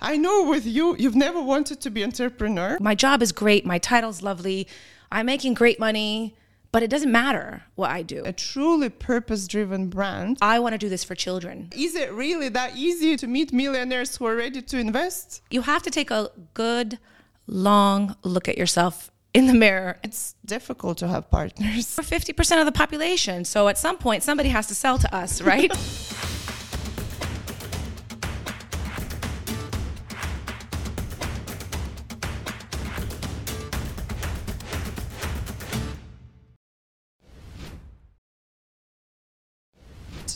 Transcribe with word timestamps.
I 0.00 0.16
know 0.16 0.44
with 0.44 0.66
you, 0.66 0.96
you've 0.98 1.16
never 1.16 1.40
wanted 1.42 1.80
to 1.82 1.90
be 1.90 2.02
entrepreneur. 2.02 2.78
My 2.80 2.94
job 2.94 3.22
is 3.22 3.32
great. 3.32 3.66
My 3.66 3.78
title's 3.78 4.22
lovely. 4.22 4.66
I'm 5.12 5.26
making 5.26 5.54
great 5.54 5.78
money, 5.78 6.34
but 6.72 6.82
it 6.82 6.88
doesn't 6.88 7.12
matter 7.12 7.64
what 7.74 7.90
I 7.90 8.02
do. 8.02 8.22
A 8.24 8.32
truly 8.32 8.88
purpose 8.88 9.46
driven 9.46 9.88
brand. 9.88 10.38
I 10.40 10.58
want 10.58 10.72
to 10.72 10.78
do 10.78 10.88
this 10.88 11.04
for 11.04 11.14
children. 11.14 11.68
Is 11.76 11.94
it 11.96 12.12
really 12.12 12.48
that 12.48 12.76
easy 12.76 13.16
to 13.16 13.26
meet 13.26 13.52
millionaires 13.52 14.16
who 14.16 14.26
are 14.26 14.36
ready 14.36 14.62
to 14.62 14.78
invest? 14.78 15.42
You 15.50 15.62
have 15.62 15.82
to 15.82 15.90
take 15.90 16.10
a 16.10 16.30
good, 16.54 16.98
long 17.46 18.16
look 18.22 18.48
at 18.48 18.56
yourself 18.56 19.10
in 19.34 19.46
the 19.48 19.54
mirror. 19.54 19.98
It's 20.02 20.34
difficult 20.44 20.98
to 20.98 21.08
have 21.08 21.30
partners. 21.30 21.94
We're 21.98 22.04
50% 22.04 22.60
of 22.60 22.66
the 22.66 22.72
population. 22.72 23.44
So 23.44 23.68
at 23.68 23.76
some 23.76 23.98
point, 23.98 24.22
somebody 24.22 24.48
has 24.48 24.66
to 24.68 24.74
sell 24.74 24.98
to 24.98 25.14
us, 25.14 25.42
right? 25.42 25.70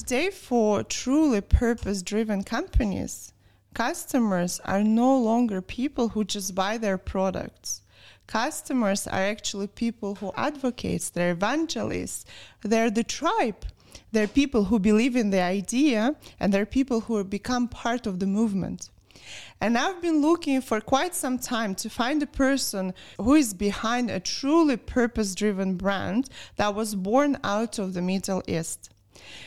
Today, 0.06 0.28
for 0.28 0.82
truly 0.82 1.40
purpose 1.40 2.02
driven 2.02 2.44
companies, 2.44 3.32
customers 3.72 4.60
are 4.66 4.82
no 4.82 5.18
longer 5.18 5.62
people 5.62 6.10
who 6.10 6.24
just 6.24 6.54
buy 6.54 6.76
their 6.76 6.98
products. 6.98 7.80
Customers 8.26 9.06
are 9.06 9.22
actually 9.22 9.66
people 9.66 10.16
who 10.16 10.30
advocates, 10.36 11.08
they're 11.08 11.30
evangelists, 11.30 12.26
they're 12.62 12.90
the 12.90 13.02
tribe. 13.02 13.64
They're 14.12 14.28
people 14.28 14.64
who 14.64 14.78
believe 14.78 15.16
in 15.16 15.30
the 15.30 15.40
idea 15.40 16.16
and 16.38 16.52
they're 16.52 16.66
people 16.66 17.00
who 17.00 17.24
become 17.24 17.66
part 17.66 18.06
of 18.06 18.18
the 18.18 18.26
movement. 18.26 18.90
And 19.58 19.78
I've 19.78 20.02
been 20.02 20.20
looking 20.20 20.60
for 20.60 20.82
quite 20.82 21.14
some 21.14 21.38
time 21.38 21.74
to 21.76 21.88
find 21.88 22.22
a 22.22 22.26
person 22.26 22.92
who 23.18 23.36
is 23.36 23.54
behind 23.54 24.10
a 24.10 24.20
truly 24.20 24.76
purpose 24.76 25.34
driven 25.34 25.76
brand 25.76 26.28
that 26.56 26.74
was 26.74 26.94
born 26.94 27.38
out 27.42 27.78
of 27.78 27.94
the 27.94 28.02
Middle 28.02 28.42
East. 28.46 28.90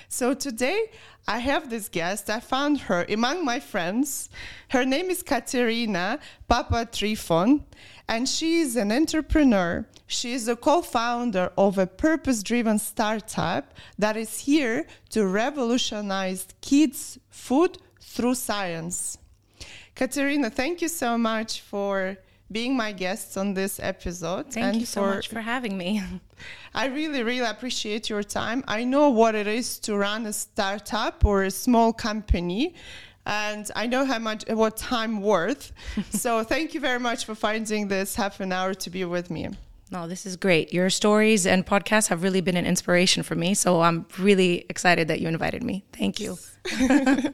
So 0.10 0.34
today 0.34 0.92
I 1.28 1.40
have 1.40 1.70
this 1.70 1.90
guest. 1.90 2.30
I 2.30 2.40
found 2.40 2.80
her 2.82 3.06
among 3.10 3.44
my 3.44 3.60
friends. 3.60 4.30
Her 4.70 4.86
name 4.86 5.10
is 5.10 5.24
Katerina 5.24 6.20
Papatryfon, 6.50 7.64
and 8.08 8.30
she 8.30 8.60
is 8.60 8.78
an 8.78 8.92
entrepreneur. 8.92 9.86
She 10.08 10.32
is 10.34 10.48
a 10.48 10.56
co 10.56 10.82
founder 10.82 11.52
of 11.58 11.78
a 11.78 11.86
purpose 11.86 12.44
driven 12.44 12.80
startup 12.80 13.74
that 14.00 14.16
is 14.16 14.40
here 14.40 14.88
to 15.10 15.28
revolutionize 15.28 16.48
kids' 16.62 17.20
food 17.30 17.78
through 18.02 18.36
science. 18.36 19.18
Katerina, 19.96 20.50
thank 20.50 20.82
you 20.82 20.88
so 20.88 21.18
much 21.18 21.60
for 21.60 22.18
being 22.52 22.76
my 22.76 22.92
guests 22.92 23.38
on 23.38 23.54
this 23.54 23.80
episode. 23.80 24.52
Thank 24.52 24.66
and 24.66 24.80
you 24.80 24.86
so 24.86 25.02
for, 25.02 25.16
much 25.16 25.28
for 25.28 25.42
having 25.42 25.78
me. 25.78 26.02
I 26.74 26.88
really, 26.88 27.24
really 27.24 27.46
appreciate 27.46 28.10
your 28.10 28.24
time. 28.24 28.64
I 28.68 28.84
know 28.84 29.10
what 29.10 29.36
it 29.36 29.48
is 29.48 29.80
to 29.80 29.98
run 29.98 30.26
a 30.26 30.34
startup 30.34 31.26
or 31.26 31.44
a 31.44 31.52
small 31.52 31.94
company. 31.94 32.76
And 33.26 33.70
I 33.76 33.88
know 33.88 34.06
how 34.06 34.20
much 34.20 34.46
what 34.48 34.78
time 34.78 35.22
worth. 35.22 35.74
so 36.12 36.44
thank 36.44 36.74
you 36.74 36.80
very 36.80 37.00
much 37.00 37.26
for 37.26 37.36
finding 37.36 37.90
this 37.90 38.16
half 38.16 38.40
an 38.40 38.54
hour 38.54 38.74
to 38.76 38.90
be 38.90 39.04
with 39.04 39.30
me. 39.30 39.50
No, 39.92 40.08
this 40.08 40.26
is 40.26 40.36
great. 40.36 40.74
Your 40.74 40.90
stories 40.90 41.46
and 41.46 41.66
podcasts 41.66 42.08
have 42.08 42.22
really 42.24 42.42
been 42.42 42.58
an 42.58 42.66
inspiration 42.66 43.24
for 43.24 43.36
me. 43.36 43.54
So 43.54 43.82
I'm 43.82 44.06
really 44.18 44.66
excited 44.70 45.08
that 45.08 45.22
you 45.22 45.28
invited 45.28 45.64
me. 45.64 45.86
Thank 45.94 46.20
you. 46.20 46.38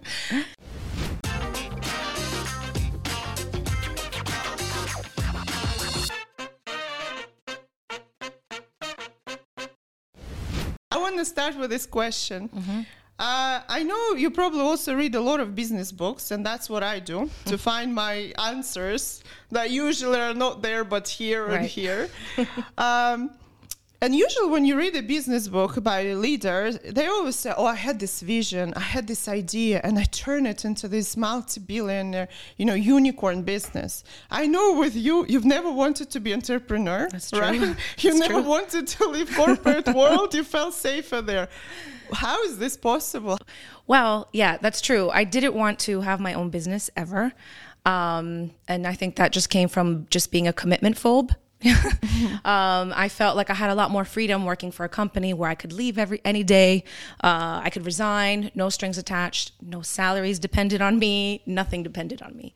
want 10.98 11.18
to 11.18 11.26
start 11.26 11.58
with 11.58 11.70
this 11.70 11.86
question. 11.86 12.50
Mm-hmm. 12.50 12.82
Uh, 13.20 13.62
I 13.70 13.84
know 13.84 14.14
you 14.14 14.32
probably 14.32 14.62
also 14.62 14.96
read 14.96 15.16
a 15.16 15.22
lot 15.22 15.40
of 15.40 15.54
business 15.56 15.92
books, 15.92 16.32
and 16.32 16.46
that's 16.46 16.70
what 16.70 16.84
I 16.84 17.00
do 17.00 17.30
to 17.46 17.58
find 17.58 17.94
my 17.94 18.34
answers 18.38 19.24
that 19.52 19.70
usually 19.70 20.20
are 20.20 20.34
not 20.34 20.62
there 20.62 20.84
but 20.84 21.08
here 21.08 21.46
right. 21.46 21.60
and 21.60 21.66
here. 21.68 22.10
um, 22.78 23.30
and 24.04 24.14
usually, 24.14 24.50
when 24.50 24.66
you 24.66 24.76
read 24.78 24.96
a 24.98 25.02
business 25.02 25.48
book 25.48 25.82
by 25.82 26.00
a 26.02 26.16
leader, 26.16 26.74
they 26.98 27.08
always 27.08 27.38
say, 27.38 27.54
"Oh, 27.56 27.66
I 27.66 27.76
had 27.76 28.00
this 28.00 28.20
vision, 28.20 28.74
I 28.76 28.86
had 28.96 29.08
this 29.08 29.30
idea, 29.30 29.80
and 29.86 29.98
I 29.98 30.04
turn 30.26 30.46
it 30.46 30.66
into 30.66 30.90
this 30.90 31.16
multi-billionaire, 31.16 32.28
you 32.58 32.66
know, 32.66 32.74
unicorn 32.74 33.44
business." 33.44 34.04
I 34.30 34.46
know 34.46 34.68
with 34.74 34.96
you, 35.08 35.26
you've 35.30 35.46
never 35.46 35.72
wanted 35.72 36.08
to 36.12 36.20
be 36.20 36.34
entrepreneur, 36.34 37.08
That's 37.10 37.32
right? 37.32 37.62
You 38.04 38.10
That's 38.10 38.20
never 38.20 38.42
true. 38.42 38.50
wanted 38.56 38.88
to 38.88 39.08
leave 39.08 39.30
corporate 39.34 39.88
world. 40.00 40.34
You 40.34 40.44
felt 40.44 40.74
safer 40.74 41.22
there. 41.22 41.48
How 42.12 42.44
is 42.44 42.58
this 42.58 42.76
possible? 42.76 43.38
Well, 43.88 44.28
yeah, 44.34 44.58
that's 44.58 44.82
true. 44.82 45.12
I 45.12 45.24
didn't 45.24 45.54
want 45.54 45.80
to 45.88 46.02
have 46.02 46.20
my 46.20 46.34
own 46.34 46.50
business 46.50 46.90
ever. 46.98 47.32
Um, 47.86 48.52
and 48.68 48.86
I 48.86 48.96
think 48.96 49.16
that 49.16 49.32
just 49.32 49.50
came 49.50 49.70
from 49.70 50.08
just 50.10 50.32
being 50.32 50.48
a 50.48 50.54
commitment 50.54 50.98
phobe. 50.98 51.32
um, 52.46 52.94
I 52.96 53.10
felt 53.10 53.36
like 53.36 53.50
I 53.50 53.54
had 53.54 53.70
a 53.70 53.76
lot 53.76 53.92
more 53.92 54.06
freedom 54.06 54.46
working 54.46 54.72
for 54.72 54.84
a 54.84 54.90
company 54.90 55.34
where 55.34 55.50
I 55.50 55.56
could 55.56 55.74
leave 55.74 55.98
every 55.98 56.22
any 56.26 56.44
day. 56.44 56.84
Uh, 57.24 57.62
I 57.64 57.70
could 57.70 57.86
resign, 57.86 58.52
no 58.56 58.70
strings 58.70 58.98
attached, 58.98 59.52
no 59.62 59.82
salaries 59.82 60.40
depended 60.40 60.82
on 60.82 61.00
me, 61.00 61.42
nothing 61.46 61.84
depended 61.84 62.22
on 62.22 62.36
me. 62.36 62.54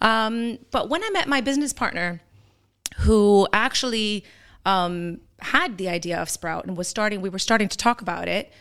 Um, 0.00 0.58
but 0.70 0.88
when 0.88 1.02
I 1.04 1.10
met 1.10 1.28
my 1.28 1.40
business 1.40 1.72
partner, 1.72 2.20
who 2.98 3.46
actually 3.52 4.24
um, 4.64 5.20
had 5.40 5.78
the 5.78 5.88
idea 5.88 6.20
of 6.20 6.30
Sprout 6.30 6.66
and 6.66 6.76
was 6.76 6.88
starting, 6.88 7.20
we 7.20 7.28
were 7.28 7.38
starting 7.38 7.68
to 7.68 7.76
talk 7.76 8.00
about 8.00 8.28
it 8.28 8.52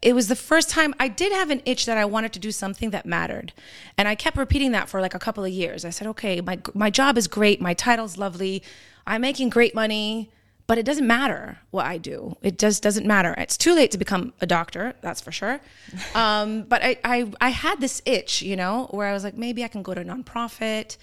it 0.00 0.14
was 0.14 0.28
the 0.28 0.36
first 0.36 0.68
time 0.68 0.94
I 0.98 1.08
did 1.08 1.32
have 1.32 1.50
an 1.50 1.62
itch 1.64 1.86
that 1.86 1.98
I 1.98 2.04
wanted 2.04 2.32
to 2.34 2.38
do 2.38 2.50
something 2.50 2.90
that 2.90 3.06
mattered. 3.06 3.52
And 3.96 4.08
I 4.08 4.14
kept 4.14 4.36
repeating 4.36 4.72
that 4.72 4.88
for 4.88 5.00
like 5.00 5.14
a 5.14 5.18
couple 5.18 5.44
of 5.44 5.50
years. 5.50 5.84
I 5.84 5.90
said, 5.90 6.06
okay, 6.08 6.40
my, 6.40 6.58
my 6.74 6.90
job 6.90 7.18
is 7.18 7.28
great. 7.28 7.60
My 7.60 7.74
title's 7.74 8.18
lovely. 8.18 8.62
I'm 9.06 9.20
making 9.20 9.50
great 9.50 9.74
money, 9.74 10.30
but 10.66 10.78
it 10.78 10.84
doesn't 10.84 11.06
matter 11.06 11.58
what 11.70 11.86
I 11.86 11.98
do. 11.98 12.36
It 12.42 12.58
just 12.58 12.82
doesn't 12.82 13.06
matter. 13.06 13.34
It's 13.36 13.56
too 13.56 13.74
late 13.74 13.90
to 13.92 13.98
become 13.98 14.32
a 14.40 14.46
doctor, 14.46 14.94
that's 15.00 15.20
for 15.20 15.32
sure. 15.32 15.60
Um, 16.14 16.64
but 16.64 16.82
I, 16.82 16.98
I, 17.04 17.32
I 17.40 17.48
had 17.48 17.80
this 17.80 18.02
itch, 18.04 18.42
you 18.42 18.56
know, 18.56 18.88
where 18.90 19.08
I 19.08 19.12
was 19.12 19.24
like, 19.24 19.36
maybe 19.36 19.64
I 19.64 19.68
can 19.68 19.82
go 19.82 19.94
to 19.94 20.00
a 20.00 20.04
nonprofit, 20.04 20.96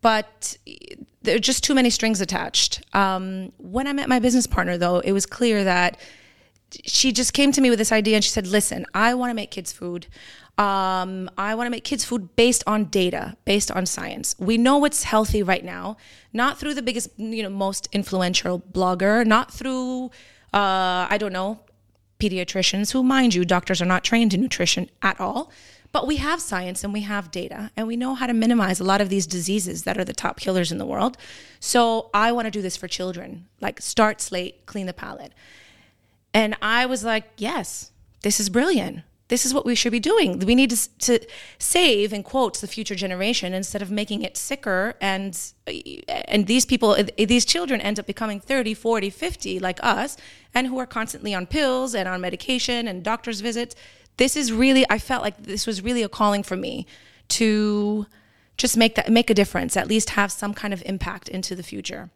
but 0.00 0.56
there 1.22 1.36
are 1.36 1.40
just 1.40 1.62
too 1.62 1.74
many 1.74 1.90
strings 1.90 2.20
attached. 2.20 2.82
Um, 2.94 3.52
when 3.58 3.86
I 3.86 3.92
met 3.92 4.08
my 4.08 4.18
business 4.18 4.46
partner, 4.46 4.78
though, 4.78 5.00
it 5.00 5.12
was 5.12 5.26
clear 5.26 5.64
that 5.64 5.98
she 6.84 7.12
just 7.12 7.32
came 7.32 7.52
to 7.52 7.60
me 7.60 7.70
with 7.70 7.78
this 7.78 7.92
idea 7.92 8.16
and 8.16 8.24
she 8.24 8.30
said, 8.30 8.46
listen, 8.46 8.86
I 8.94 9.14
want 9.14 9.30
to 9.30 9.34
make 9.34 9.50
kids 9.50 9.72
food. 9.72 10.06
Um, 10.58 11.30
I 11.36 11.54
want 11.54 11.66
to 11.66 11.70
make 11.70 11.84
kids 11.84 12.04
food 12.04 12.34
based 12.34 12.64
on 12.66 12.86
data, 12.86 13.36
based 13.44 13.70
on 13.70 13.84
science. 13.84 14.34
We 14.38 14.56
know 14.56 14.78
what's 14.78 15.02
healthy 15.02 15.42
right 15.42 15.64
now, 15.64 15.98
not 16.32 16.58
through 16.58 16.74
the 16.74 16.82
biggest, 16.82 17.10
you 17.18 17.42
know, 17.42 17.50
most 17.50 17.88
influential 17.92 18.60
blogger, 18.60 19.26
not 19.26 19.52
through, 19.52 20.06
uh, 20.54 21.06
I 21.10 21.18
don't 21.18 21.32
know, 21.32 21.60
pediatricians 22.18 22.92
who, 22.92 23.02
mind 23.02 23.34
you, 23.34 23.44
doctors 23.44 23.82
are 23.82 23.86
not 23.86 24.02
trained 24.02 24.32
in 24.32 24.40
nutrition 24.40 24.88
at 25.02 25.20
all. 25.20 25.52
But 25.92 26.06
we 26.06 26.16
have 26.16 26.40
science 26.40 26.84
and 26.84 26.92
we 26.92 27.02
have 27.02 27.30
data 27.30 27.70
and 27.76 27.86
we 27.86 27.96
know 27.96 28.14
how 28.14 28.26
to 28.26 28.34
minimize 28.34 28.80
a 28.80 28.84
lot 28.84 29.00
of 29.00 29.08
these 29.08 29.26
diseases 29.26 29.84
that 29.84 29.96
are 29.96 30.04
the 30.04 30.12
top 30.12 30.38
killers 30.38 30.72
in 30.72 30.78
the 30.78 30.84
world. 30.84 31.16
So 31.60 32.10
I 32.12 32.32
want 32.32 32.46
to 32.46 32.50
do 32.50 32.60
this 32.60 32.76
for 32.76 32.88
children, 32.88 33.46
like 33.60 33.80
start 33.80 34.20
slate, 34.20 34.66
clean 34.66 34.86
the 34.86 34.92
palate. 34.92 35.32
And 36.34 36.54
I 36.60 36.84
was 36.84 37.02
like, 37.02 37.24
yes, 37.38 37.92
this 38.22 38.40
is 38.40 38.50
brilliant. 38.50 39.04
This 39.28 39.44
is 39.44 39.52
what 39.52 39.66
we 39.66 39.74
should 39.74 39.90
be 39.90 40.00
doing. 40.00 40.38
We 40.38 40.54
need 40.54 40.70
to, 40.70 40.98
to 41.00 41.26
save, 41.58 42.12
in 42.12 42.22
quotes, 42.22 42.60
the 42.60 42.68
future 42.68 42.94
generation 42.94 43.54
instead 43.54 43.82
of 43.82 43.90
making 43.90 44.22
it 44.22 44.36
sicker. 44.36 44.94
And, 45.00 45.36
eh, 45.66 46.02
and 46.28 46.46
these 46.46 46.64
people, 46.64 46.94
eh, 46.94 47.24
these 47.24 47.44
children 47.44 47.80
end 47.80 47.98
up 47.98 48.06
becoming 48.06 48.38
30, 48.38 48.74
40, 48.74 49.10
50 49.10 49.58
like 49.58 49.82
us, 49.82 50.16
and 50.54 50.68
who 50.68 50.78
are 50.78 50.86
constantly 50.86 51.34
on 51.34 51.46
pills 51.46 51.94
and 51.94 52.08
on 52.08 52.20
medication 52.20 52.86
and 52.86 53.02
doctor's 53.02 53.40
visits. 53.40 53.74
This 54.16 54.36
is 54.36 54.52
really, 54.52 54.86
I 54.88 54.98
felt 54.98 55.22
like 55.22 55.42
this 55.42 55.66
was 55.66 55.82
really 55.82 56.04
a 56.04 56.08
calling 56.08 56.42
for 56.42 56.56
me 56.56 56.86
to 57.28 58.06
just 58.56 58.76
make 58.76 58.94
that, 58.94 59.10
make 59.10 59.28
a 59.28 59.34
difference, 59.34 59.76
at 59.76 59.88
least 59.88 60.10
have 60.10 60.30
some 60.30 60.54
kind 60.54 60.72
of 60.72 60.82
impact 60.86 61.28
into 61.28 61.56
the 61.56 61.62
future. 61.64 62.10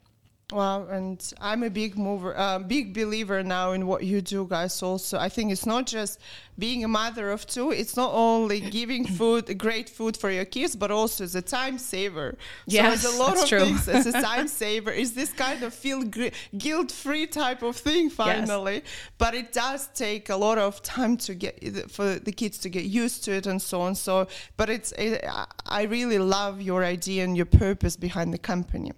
Wow, 0.53 0.87
and 0.91 1.33
I'm 1.41 1.63
a 1.63 1.71
big 1.71 1.97
mover, 1.97 2.37
uh, 2.37 2.59
big 2.59 2.93
believer 2.93 3.43
now 3.45 3.71
in 3.71 3.87
what 3.87 4.03
you 4.03 4.21
do, 4.21 4.47
guys. 4.49 4.83
Also, 4.83 5.17
I 5.17 5.29
think 5.29 5.53
it's 5.53 5.65
not 5.65 5.87
just 5.87 6.19
being 6.59 6.83
a 6.83 6.89
mother 6.89 7.31
of 7.31 7.47
two. 7.47 7.71
It's 7.71 7.97
not 7.97 8.11
only 8.13 8.59
giving 8.79 9.07
food, 9.07 9.57
great 9.59 9.89
food 9.89 10.17
for 10.17 10.29
your 10.29 10.45
kids, 10.45 10.75
but 10.75 10.91
also 10.91 11.23
as 11.23 11.37
a 11.37 11.41
time 11.41 11.79
saver. 11.79 12.37
Yes, 12.67 13.03
so 13.03 13.09
it's 13.09 13.17
a 13.17 13.19
lot 13.21 13.31
that's 13.37 13.43
of 13.45 13.49
true. 13.49 13.61
things 13.61 13.89
as 13.89 14.07
a 14.07 14.13
time 14.23 14.49
saver. 14.49 14.91
Is 14.91 15.13
this 15.15 15.33
kind 15.33 15.63
of 15.63 15.73
feel 15.73 16.03
gri- 16.03 16.33
guilt-free 16.59 17.29
type 17.29 17.63
of 17.63 17.77
thing 17.77 18.11
finally? 18.11 18.83
But 19.19 19.35
it 19.35 19.53
does 19.53 19.87
take 19.95 20.31
a 20.31 20.37
lot 20.37 20.59
of 20.59 20.83
time 20.83 21.17
to 21.19 21.35
get 21.35 21.91
for 21.93 22.17
the 22.19 22.33
kids 22.33 22.59
to 22.59 22.69
get 22.69 22.85
used 22.85 23.23
to 23.25 23.33
it 23.35 23.47
and 23.47 23.63
so 23.63 23.83
on. 23.83 23.95
So, 23.95 24.27
but 24.57 24.69
it's 24.69 24.91
it, 24.99 25.25
I- 25.29 25.47
I 25.65 25.83
really 25.83 26.19
love 26.19 26.61
your 26.61 26.83
idea 26.85 27.23
and 27.23 27.37
your 27.37 27.47
purpose 27.47 27.97
behind 27.97 28.35
the 28.35 28.39
company. 28.39 28.91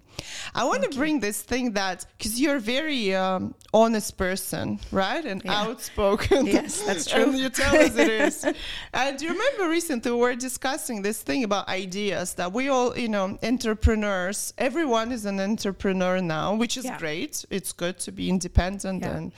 I 0.55 0.63
want 0.63 0.81
to 0.83 0.89
bring 0.89 1.19
this 1.19 1.42
thing 1.43 1.73
that 1.73 2.05
because 2.17 2.39
you're 2.41 2.55
a 2.57 2.59
very 2.59 3.13
um, 3.15 3.53
honest 3.73 4.17
person, 4.17 4.79
right, 4.91 5.23
and 5.25 5.41
Yeah. 5.43 5.61
outspoken. 5.61 6.45
Yes, 6.47 6.81
that's 6.81 7.05
true. 7.11 7.23
and 7.23 7.37
you 7.37 7.49
tell 7.49 7.75
us 7.75 7.95
it 7.95 8.09
is. 8.09 8.45
and 8.93 9.17
do 9.17 9.25
you 9.25 9.31
remember 9.31 9.69
recently 9.69 10.11
we 10.11 10.17
were 10.17 10.35
discussing 10.35 11.01
this 11.01 11.21
thing 11.21 11.43
about 11.43 11.67
ideas 11.67 12.33
that 12.35 12.51
we 12.53 12.69
all, 12.69 12.97
you 12.97 13.09
know, 13.09 13.37
entrepreneurs. 13.43 14.53
Everyone 14.57 15.11
is 15.11 15.25
an 15.25 15.39
entrepreneur 15.39 16.21
now, 16.21 16.55
which 16.55 16.77
is 16.77 16.85
Yeah. 16.85 16.97
great. 16.97 17.45
It's 17.49 17.71
good 17.73 17.99
to 17.99 18.11
be 18.11 18.29
independent 18.29 19.01
Yeah. 19.03 19.15
and. 19.17 19.31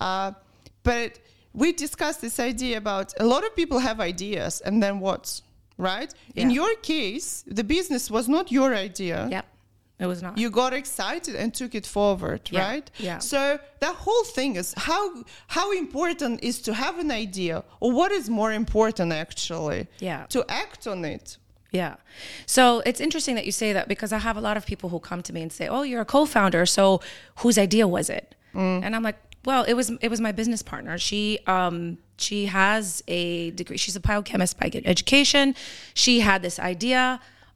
Uh, 0.00 0.32
but 0.82 1.18
we 1.52 1.72
discussed 1.72 2.20
this 2.20 2.38
idea 2.40 2.78
about 2.78 3.12
a 3.20 3.24
lot 3.24 3.44
of 3.44 3.54
people 3.54 3.78
have 3.80 4.00
ideas 4.00 4.60
and 4.62 4.82
then 4.82 4.98
what, 5.00 5.40
right? 5.76 6.10
In 6.34 6.50
your 6.50 6.74
case, 6.76 7.44
the 7.46 7.64
business 7.64 8.10
was 8.10 8.26
not 8.28 8.50
your 8.50 8.74
idea 8.74 9.28
Yep. 9.30 9.44
It 10.00 10.06
was 10.06 10.20
not. 10.22 10.38
you 10.38 10.48
got 10.50 10.72
excited 10.72 11.34
and 11.36 11.52
took 11.60 11.72
it 11.74 11.86
forward 11.86 12.40
Yeah, 12.50 12.68
right 12.70 12.90
yeah. 12.98 13.18
so 13.18 13.58
that 13.84 13.94
whole 14.04 14.24
thing 14.36 14.56
is 14.56 14.74
how 14.88 15.02
how 15.56 15.66
important 15.84 16.34
is 16.42 16.56
to 16.62 16.72
have 16.84 16.98
an 17.04 17.10
idea 17.10 17.56
or 17.80 17.92
what 17.92 18.10
is 18.18 18.24
more 18.30 18.52
important 18.62 19.12
actually 19.12 19.86
Yeah. 19.98 20.24
to 20.34 20.40
act 20.48 20.86
on 20.86 21.04
it 21.04 21.38
Yeah. 21.72 21.94
So 22.46 22.62
it's 22.88 23.00
interesting 23.06 23.34
that 23.38 23.44
you 23.48 23.52
say 23.52 23.70
that 23.78 23.86
because 23.94 24.10
I 24.18 24.18
have 24.28 24.36
a 24.36 24.44
lot 24.48 24.56
of 24.56 24.64
people 24.72 24.88
who 24.92 24.98
come 25.10 25.22
to 25.28 25.32
me 25.36 25.40
and 25.46 25.52
say, 25.58 25.66
"Oh, 25.74 25.82
you're 25.90 26.00
a 26.08 26.10
co-founder, 26.16 26.66
so 26.66 26.82
whose 27.42 27.56
idea 27.66 27.86
was 27.86 28.06
it?" 28.18 28.26
And 28.54 28.90
I'm 28.96 29.04
like, 29.08 29.18
"Well, 29.48 29.62
it 29.70 29.74
was 29.80 29.88
it 30.06 30.10
was 30.14 30.20
my 30.28 30.32
business 30.40 30.62
partner. 30.72 30.94
She 30.98 31.22
um 31.56 31.76
she 32.26 32.38
has 32.60 32.84
a 33.06 33.52
degree. 33.60 33.78
She's 33.84 33.96
a 34.02 34.04
biochemist 34.08 34.54
by 34.60 34.66
education. 34.94 35.54
She 35.94 36.14
had 36.28 36.38
this 36.46 36.58
idea. 36.74 37.02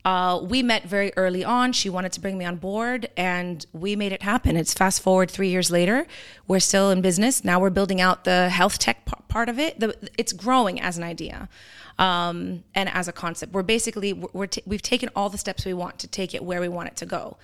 Uh, 0.05 0.39
we 0.43 0.63
met 0.63 0.85
very 0.85 1.13
early 1.17 1.43
on. 1.43 1.73
She 1.73 1.89
wanted 1.89 2.13
to 2.13 2.21
bring 2.21 2.37
me 2.37 2.45
on 2.45 2.57
board, 2.57 3.09
and 3.17 3.65
we 3.73 3.97
made 3.97 4.13
it 4.13 4.23
happen. 4.23 4.57
It's 4.57 4.75
fast 4.75 5.01
forward 5.01 5.31
three 5.31 5.49
years 5.49 5.71
later. 5.71 6.07
We're 6.47 6.61
still 6.61 6.91
in 6.91 7.01
business. 7.01 7.43
Now 7.43 7.59
we're 7.59 7.71
building 7.71 8.03
out 8.03 8.25
the 8.25 8.51
health 8.51 8.79
tech 8.79 9.07
p- 9.07 9.13
part 9.29 9.49
of 9.49 9.59
it. 9.59 9.81
The, 9.81 9.97
it's 10.19 10.35
growing 10.35 10.79
as 10.79 10.99
an 10.99 11.05
idea 11.05 11.49
um, 11.99 12.65
and 12.75 12.91
as 12.91 13.09
a 13.09 13.13
concept. 13.13 13.55
We're 13.55 13.63
basically 13.63 14.13
we're, 14.13 14.47
t- 14.47 14.63
we've 14.67 14.83
taken 14.83 15.09
all 15.17 15.31
the 15.31 15.39
steps 15.39 15.65
we 15.65 15.73
want 15.73 15.99
to 16.01 16.07
take 16.07 16.35
it 16.35 16.45
where 16.45 16.61
we 16.61 16.69
want 16.69 16.89
it 16.89 16.97
to 16.97 17.07
go. 17.07 17.39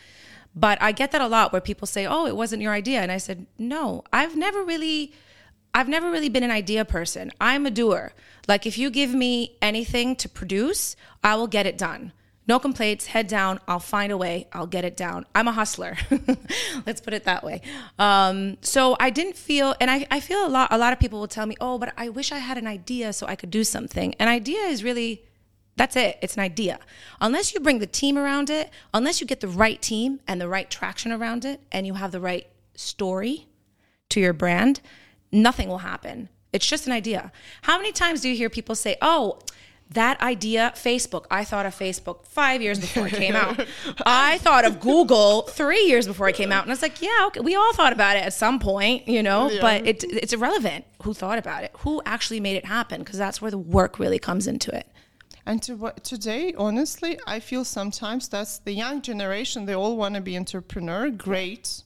But 0.54 0.82
I 0.82 0.92
get 0.92 1.12
that 1.12 1.22
a 1.22 1.28
lot 1.28 1.52
where 1.52 1.62
people 1.62 1.86
say, 1.86 2.06
"Oh, 2.06 2.26
it 2.26 2.36
wasn't 2.36 2.60
your 2.60 2.72
idea," 2.72 3.00
and 3.00 3.10
I 3.10 3.18
said, 3.18 3.46
"No, 3.58 4.04
I've 4.12 4.36
never 4.36 4.62
really." 4.62 5.12
I've 5.72 5.86
never 5.88 6.10
really 6.10 6.28
been 6.28 6.42
an 6.42 6.50
idea 6.50 6.84
person. 6.84 7.30
I'm 7.40 7.64
a 7.64 7.70
doer. 7.70 8.12
Like 8.48 8.66
if 8.66 8.76
you 8.76 8.90
give 8.90 9.14
me 9.14 9.56
anything 9.62 10.16
to 10.16 10.28
produce, 10.28 10.96
I 11.22 11.36
will 11.36 11.46
get 11.46 11.64
it 11.64 11.78
done. 11.78 12.12
No 12.50 12.58
complaints, 12.58 13.06
head 13.06 13.28
down. 13.28 13.60
I'll 13.68 13.78
find 13.78 14.10
a 14.10 14.16
way. 14.16 14.48
I'll 14.52 14.66
get 14.66 14.84
it 14.84 14.96
down. 14.96 15.24
I'm 15.36 15.46
a 15.46 15.52
hustler. 15.52 15.96
Let's 16.84 17.00
put 17.00 17.14
it 17.14 17.22
that 17.22 17.44
way. 17.44 17.62
Um, 17.96 18.58
so 18.60 18.96
I 18.98 19.10
didn't 19.10 19.36
feel, 19.36 19.76
and 19.80 19.88
I, 19.88 20.04
I 20.10 20.18
feel 20.18 20.44
a 20.44 20.48
lot. 20.48 20.66
A 20.72 20.76
lot 20.76 20.92
of 20.92 20.98
people 20.98 21.20
will 21.20 21.28
tell 21.28 21.46
me, 21.46 21.54
"Oh, 21.60 21.78
but 21.78 21.92
I 21.96 22.08
wish 22.08 22.32
I 22.32 22.38
had 22.38 22.58
an 22.58 22.66
idea 22.66 23.12
so 23.12 23.24
I 23.28 23.36
could 23.36 23.52
do 23.52 23.62
something." 23.62 24.16
An 24.18 24.26
idea 24.26 24.62
is 24.62 24.82
really 24.82 25.22
that's 25.76 25.94
it. 25.94 26.18
It's 26.22 26.34
an 26.34 26.40
idea. 26.40 26.80
Unless 27.20 27.54
you 27.54 27.60
bring 27.60 27.78
the 27.78 27.86
team 27.86 28.18
around 28.18 28.50
it, 28.50 28.68
unless 28.92 29.20
you 29.20 29.28
get 29.28 29.38
the 29.38 29.46
right 29.46 29.80
team 29.80 30.18
and 30.26 30.40
the 30.40 30.48
right 30.48 30.68
traction 30.68 31.12
around 31.12 31.44
it, 31.44 31.60
and 31.70 31.86
you 31.86 31.94
have 31.94 32.10
the 32.10 32.20
right 32.20 32.48
story 32.74 33.46
to 34.08 34.18
your 34.18 34.32
brand, 34.32 34.80
nothing 35.30 35.68
will 35.68 35.84
happen. 35.92 36.28
It's 36.52 36.66
just 36.66 36.88
an 36.88 36.92
idea. 36.92 37.30
How 37.62 37.76
many 37.76 37.92
times 37.92 38.22
do 38.22 38.28
you 38.28 38.34
hear 38.34 38.50
people 38.50 38.74
say, 38.74 38.96
oh, 39.00 39.38
that 39.92 40.20
idea, 40.20 40.72
Facebook, 40.76 41.24
I 41.30 41.42
thought 41.44 41.66
of 41.66 41.74
Facebook 41.74 42.24
five 42.26 42.62
years 42.62 42.78
before 42.78 43.08
it 43.08 43.14
came 43.14 43.34
out. 43.34 43.66
I 44.06 44.38
thought 44.38 44.64
of 44.64 44.78
Google 44.78 45.42
three 45.42 45.84
years 45.86 46.06
before 46.06 46.28
it 46.28 46.36
came 46.36 46.52
out. 46.52 46.62
And 46.64 46.72
it's 46.72 46.82
like, 46.82 47.02
yeah, 47.02 47.24
okay, 47.26 47.40
we 47.40 47.56
all 47.56 47.72
thought 47.72 47.92
about 47.92 48.16
it 48.16 48.24
at 48.24 48.32
some 48.32 48.58
point, 48.60 49.08
you 49.08 49.22
know, 49.22 49.50
Yeah. 49.50 49.60
but 49.60 49.86
it, 49.86 50.04
it's 50.04 50.32
irrelevant 50.32 50.84
who 51.02 51.12
thought 51.12 51.38
about 51.38 51.64
it, 51.64 51.72
who 51.78 52.00
actually 52.06 52.38
made 52.40 52.56
it 52.56 52.66
happen, 52.66 53.00
because 53.02 53.18
that's 53.18 53.42
where 53.42 53.50
the 53.50 53.58
work 53.58 53.98
really 53.98 54.18
comes 54.20 54.46
into 54.46 54.70
it. 54.74 54.86
and 55.46 55.60
to 55.62 55.74
what 55.74 56.04
today 56.04 56.52
honestly 56.66 57.12
i 57.26 57.40
feel 57.40 57.64
sometimes 57.64 58.28
that's 58.28 58.58
the 58.66 58.74
young 58.82 59.00
generation 59.10 59.64
they 59.66 59.74
all 59.82 59.96
want 59.96 60.14
to 60.14 60.20
be 60.20 60.36
entrepreneur 60.36 61.08
great 61.28 61.82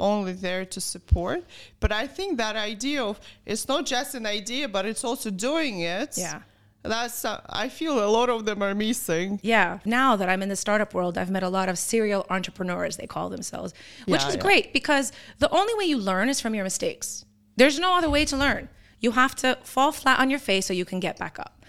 only 0.00 0.32
there 0.32 0.64
to 0.74 0.80
support 0.80 1.38
but 1.82 1.90
i 1.92 2.04
think 2.16 2.30
that 2.38 2.56
idea 2.56 3.00
of 3.10 3.20
it's 3.44 3.68
not 3.68 3.82
just 3.94 4.14
an 4.20 4.26
idea 4.26 4.66
but 4.76 4.82
it's 4.90 5.04
also 5.04 5.30
doing 5.30 5.74
it 5.80 6.10
Yeah. 6.16 6.40
That's 6.84 7.24
uh, 7.24 7.40
i 7.48 7.68
feel 7.68 7.94
a 8.04 8.10
lot 8.18 8.28
of 8.28 8.44
them 8.44 8.62
are 8.62 8.74
missing 8.74 9.40
Yeah. 9.42 9.78
Now 9.84 10.16
that 10.16 10.28
I'm 10.28 10.42
in 10.42 10.48
the 10.48 10.56
startup 10.56 10.92
world, 10.94 11.16
I've 11.18 11.30
met 11.30 11.42
a 11.42 11.48
lot 11.48 11.68
of 11.68 11.76
serial 11.78 12.26
entrepreneurs, 12.30 12.96
they 12.96 13.06
call 13.06 13.28
themselves, 13.30 13.72
which 14.06 14.20
Yeah, 14.22 14.28
is 14.28 14.34
yeah. 14.36 14.40
great 14.42 14.72
because 14.72 15.12
the 15.38 15.50
only 15.50 15.74
way 15.78 15.84
you 15.84 15.98
learn 15.98 16.28
is 16.28 16.40
from 16.40 16.54
your 16.54 16.64
mistakes. 16.64 17.24
There's 17.56 17.78
no 17.78 17.94
other 17.98 18.10
way 18.10 18.24
to 18.26 18.36
learn. 18.36 18.68
You 19.00 19.12
have 19.12 19.34
to 19.36 19.58
fall 19.62 19.92
flat 19.92 20.18
on 20.18 20.28
your 20.30 20.38
face 20.48 20.66
so 20.66 20.72
you 20.72 20.84
can 20.84 21.00
get 21.00 21.18
back 21.18 21.38
up. 21.38 21.64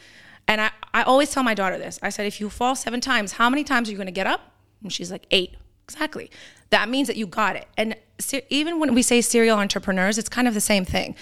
And 0.47 0.59
I, 0.62 0.69
I 0.94 1.03
always 1.03 1.29
tell 1.31 1.44
my 1.44 1.53
daughter 1.53 1.77
this 1.77 2.00
I 2.03 2.09
said, 2.09 2.25
if 2.25 2.39
you 2.41 2.50
fall 2.50 2.75
seven 2.75 3.01
times, 3.01 3.33
how 3.33 3.50
many 3.50 3.63
times 3.63 3.88
are 3.88 3.91
you 3.91 3.97
going 3.97 4.07
to 4.15 4.19
get 4.21 4.27
up? 4.27 4.41
And 4.83 4.91
she's 4.91 5.12
like, 5.12 5.25
eight. 5.31 5.56
Exactly. 5.88 6.31
That 6.71 6.89
means 6.89 7.07
that 7.07 7.15
you 7.17 7.27
got 7.27 7.56
it. 7.56 7.67
And 7.77 7.95
se- 8.19 8.45
even 8.50 8.79
when 8.79 8.94
we 8.95 9.01
say 9.01 9.21
serial 9.21 9.57
entrepreneurs, 9.59 10.17
it's 10.17 10.29
kind 10.29 10.47
of 10.47 10.53
the 10.53 10.62
same 10.62 10.83
thing. 10.85 11.15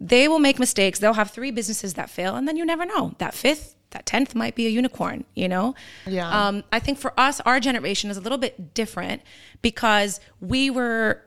They 0.00 0.28
will 0.28 0.38
make 0.38 0.58
mistakes. 0.58 0.98
They'll 0.98 1.12
have 1.14 1.30
three 1.30 1.50
businesses 1.50 1.94
that 1.94 2.08
fail, 2.10 2.34
and 2.36 2.48
then 2.48 2.56
you 2.56 2.64
never 2.64 2.86
know. 2.86 3.14
That 3.18 3.34
fifth, 3.34 3.76
that 3.90 4.06
tenth 4.06 4.34
might 4.34 4.54
be 4.54 4.66
a 4.66 4.70
unicorn, 4.70 5.24
you 5.34 5.46
know? 5.48 5.74
Yeah. 6.06 6.28
Um, 6.48 6.64
I 6.72 6.78
think 6.78 6.98
for 6.98 7.12
us, 7.20 7.40
our 7.40 7.60
generation 7.60 8.10
is 8.10 8.16
a 8.16 8.20
little 8.20 8.38
bit 8.38 8.72
different 8.72 9.20
because 9.60 10.18
we 10.40 10.70
were 10.70 11.22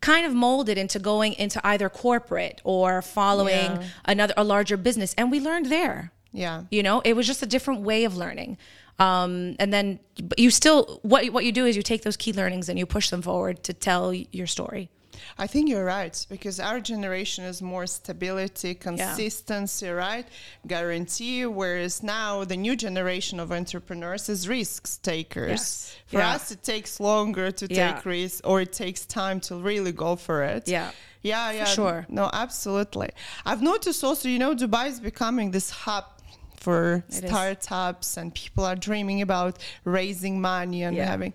kind 0.00 0.24
of 0.26 0.34
molded 0.34 0.78
into 0.78 0.98
going 0.98 1.32
into 1.34 1.60
either 1.66 1.88
corporate 1.88 2.60
or 2.64 3.00
following 3.02 3.54
Yeah. 3.72 3.82
another 4.04 4.34
a 4.36 4.44
larger 4.44 4.76
business 4.76 5.14
and 5.16 5.30
we 5.30 5.40
learned 5.40 5.66
there 5.66 6.12
yeah 6.30 6.64
you 6.70 6.82
know 6.82 7.00
it 7.06 7.14
was 7.16 7.26
just 7.26 7.42
a 7.42 7.46
different 7.46 7.80
way 7.80 8.04
of 8.04 8.14
learning 8.14 8.58
um, 8.98 9.56
and 9.58 9.72
then 9.72 9.98
but 10.22 10.38
you 10.38 10.50
still 10.50 11.00
what 11.02 11.24
what 11.30 11.46
you 11.46 11.52
do 11.52 11.64
is 11.64 11.74
you 11.74 11.82
take 11.82 12.02
those 12.02 12.18
key 12.18 12.34
learnings 12.34 12.68
and 12.68 12.78
you 12.78 12.84
push 12.84 13.08
them 13.08 13.22
forward 13.22 13.62
to 13.64 13.72
tell 13.72 14.12
your 14.12 14.46
story 14.46 14.90
I 15.38 15.46
think 15.46 15.68
you're 15.68 15.84
right 15.84 16.14
because 16.28 16.60
our 16.60 16.80
generation 16.80 17.44
is 17.44 17.60
more 17.62 17.86
stability, 17.86 18.74
consistency, 18.74 19.88
right? 19.88 20.26
Guarantee. 20.66 21.46
Whereas 21.46 22.02
now 22.02 22.44
the 22.44 22.56
new 22.56 22.76
generation 22.76 23.40
of 23.40 23.52
entrepreneurs 23.52 24.28
is 24.28 24.48
risk 24.48 25.02
takers. 25.02 25.50
Yes. 25.50 25.96
For 26.06 26.18
Yeah. 26.18 26.34
us, 26.34 26.50
it 26.50 26.62
takes 26.62 27.00
longer 27.00 27.50
to 27.50 27.66
Yeah. 27.68 27.94
take 27.94 28.04
risks, 28.06 28.40
or 28.44 28.60
it 28.60 28.72
takes 28.72 29.04
time 29.06 29.40
to 29.40 29.56
really 29.56 29.92
go 29.92 30.16
for 30.16 30.42
it. 30.42 30.68
Yeah. 30.68 30.90
yeah, 31.22 31.50
yeah. 31.52 31.64
sure. 31.64 32.06
No, 32.08 32.30
absolutely. 32.32 33.10
I've 33.46 33.62
noticed 33.62 34.02
also, 34.04 34.28
you 34.28 34.38
know, 34.38 34.54
Dubai 34.54 34.88
is 34.88 35.00
becoming 35.00 35.50
this 35.52 35.70
hub. 35.70 36.04
For 36.56 37.04
It 37.10 37.24
is. 37.24 37.30
startups 37.30 38.16
and 38.16 38.32
people 38.34 38.64
are 38.64 38.74
dreaming 38.88 39.20
about 39.20 39.58
raising 39.84 40.40
money 40.40 40.82
and 40.82 40.96
Yeah. 40.96 41.04
having 41.10 41.34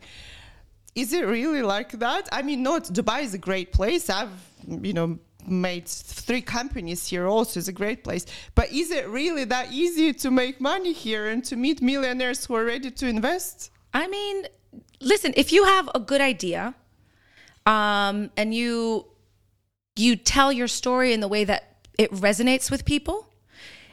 is 1.01 1.13
it 1.13 1.25
really 1.25 1.61
like 1.61 1.91
that? 2.05 2.27
I 2.31 2.41
mean, 2.41 2.61
not 2.63 2.83
Dubai 2.85 3.23
is 3.23 3.33
a 3.33 3.37
great 3.37 3.71
place. 3.71 4.09
I've 4.09 4.35
you 4.67 4.93
know 4.93 5.19
made 5.47 5.87
three 5.87 6.41
companies 6.41 7.07
here. 7.07 7.25
Also, 7.27 7.59
is 7.59 7.67
a 7.67 7.77
great 7.83 8.03
place. 8.03 8.25
But 8.55 8.71
is 8.71 8.91
it 8.91 9.07
really 9.07 9.45
that 9.45 9.71
easy 9.71 10.13
to 10.13 10.29
make 10.31 10.59
money 10.59 10.93
here 10.93 11.29
and 11.29 11.43
to 11.45 11.55
meet 11.55 11.81
millionaires 11.81 12.45
who 12.45 12.55
are 12.55 12.65
ready 12.65 12.91
to 12.91 13.07
invest? 13.07 13.71
I 13.93 14.07
mean, 14.07 14.45
listen, 14.99 15.33
if 15.35 15.51
you 15.51 15.63
have 15.63 15.89
a 15.95 15.99
good 15.99 16.21
idea, 16.21 16.75
um, 17.65 18.31
and 18.37 18.53
you 18.53 19.05
you 19.95 20.15
tell 20.15 20.51
your 20.51 20.67
story 20.67 21.13
in 21.13 21.19
the 21.19 21.27
way 21.27 21.43
that 21.43 21.63
it 21.97 22.11
resonates 22.11 22.71
with 22.71 22.85
people, 22.85 23.27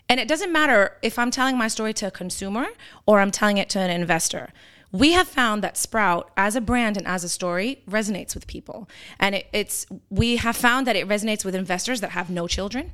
and 0.08 0.20
it 0.20 0.28
doesn't 0.28 0.52
matter 0.52 0.96
if 1.02 1.18
I'm 1.18 1.30
telling 1.30 1.56
my 1.58 1.68
story 1.68 1.92
to 1.94 2.06
a 2.06 2.10
consumer 2.10 2.66
or 3.06 3.20
I'm 3.20 3.30
telling 3.30 3.58
it 3.58 3.68
to 3.70 3.78
an 3.80 3.90
investor. 3.90 4.52
We 4.96 5.12
have 5.12 5.28
found 5.28 5.62
that 5.62 5.76
Sprout, 5.76 6.30
as 6.38 6.56
a 6.56 6.60
brand 6.60 6.96
and 6.96 7.06
as 7.06 7.22
a 7.22 7.28
story, 7.28 7.82
resonates 7.88 8.34
with 8.34 8.46
people, 8.46 8.88
and 9.20 9.34
it, 9.34 9.46
it's 9.52 9.84
we 10.08 10.36
have 10.36 10.56
found 10.56 10.86
that 10.86 10.96
it 10.96 11.06
resonates 11.06 11.44
with 11.44 11.54
investors 11.54 12.00
that 12.00 12.10
have 12.12 12.30
no 12.30 12.46
children. 12.46 12.92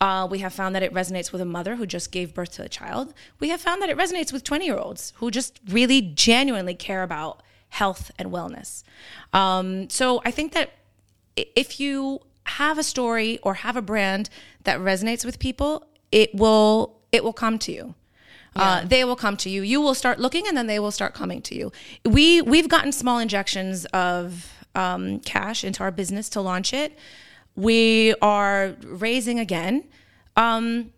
Uh, 0.00 0.26
we 0.28 0.40
have 0.40 0.52
found 0.52 0.74
that 0.74 0.82
it 0.82 0.92
resonates 0.92 1.30
with 1.30 1.40
a 1.40 1.44
mother 1.44 1.76
who 1.76 1.86
just 1.86 2.10
gave 2.10 2.34
birth 2.34 2.52
to 2.52 2.62
a 2.62 2.68
child. 2.68 3.14
We 3.38 3.48
have 3.50 3.60
found 3.60 3.80
that 3.80 3.88
it 3.88 3.96
resonates 3.96 4.32
with 4.32 4.42
20 4.42 4.66
year 4.66 4.76
olds 4.76 5.12
who 5.16 5.30
just 5.30 5.60
really 5.68 6.02
genuinely 6.02 6.74
care 6.74 7.04
about 7.04 7.42
health 7.68 8.10
and 8.18 8.30
wellness. 8.30 8.82
Um, 9.32 9.88
so 9.88 10.20
I 10.24 10.32
think 10.32 10.52
that 10.52 10.70
if 11.36 11.78
you 11.78 12.20
have 12.44 12.76
a 12.76 12.82
story 12.82 13.38
or 13.42 13.54
have 13.54 13.76
a 13.76 13.82
brand 13.82 14.30
that 14.64 14.80
resonates 14.80 15.24
with 15.24 15.38
people, 15.38 15.86
it 16.10 16.34
will 16.34 16.98
it 17.12 17.22
will 17.22 17.32
come 17.32 17.58
to 17.60 17.72
you. 17.72 17.94
Uh, 18.58 18.84
they 18.84 19.04
will 19.04 19.16
come 19.16 19.36
to 19.38 19.50
you. 19.50 19.62
You 19.62 19.80
will 19.80 19.94
start 19.94 20.18
looking, 20.18 20.46
and 20.46 20.56
then 20.56 20.66
they 20.66 20.78
will 20.78 20.90
start 20.90 21.14
coming 21.14 21.42
to 21.42 21.54
you. 21.54 21.72
We 22.04 22.42
we've 22.42 22.68
gotten 22.68 22.92
small 22.92 23.18
injections 23.18 23.84
of 23.86 24.52
um, 24.74 25.20
cash 25.20 25.64
into 25.64 25.82
our 25.82 25.90
business 25.90 26.28
to 26.30 26.40
launch 26.40 26.72
it. 26.72 26.98
We 27.54 28.14
are 28.20 28.76
raising 28.84 29.38
again. 29.38 29.84
Um, 30.36 30.92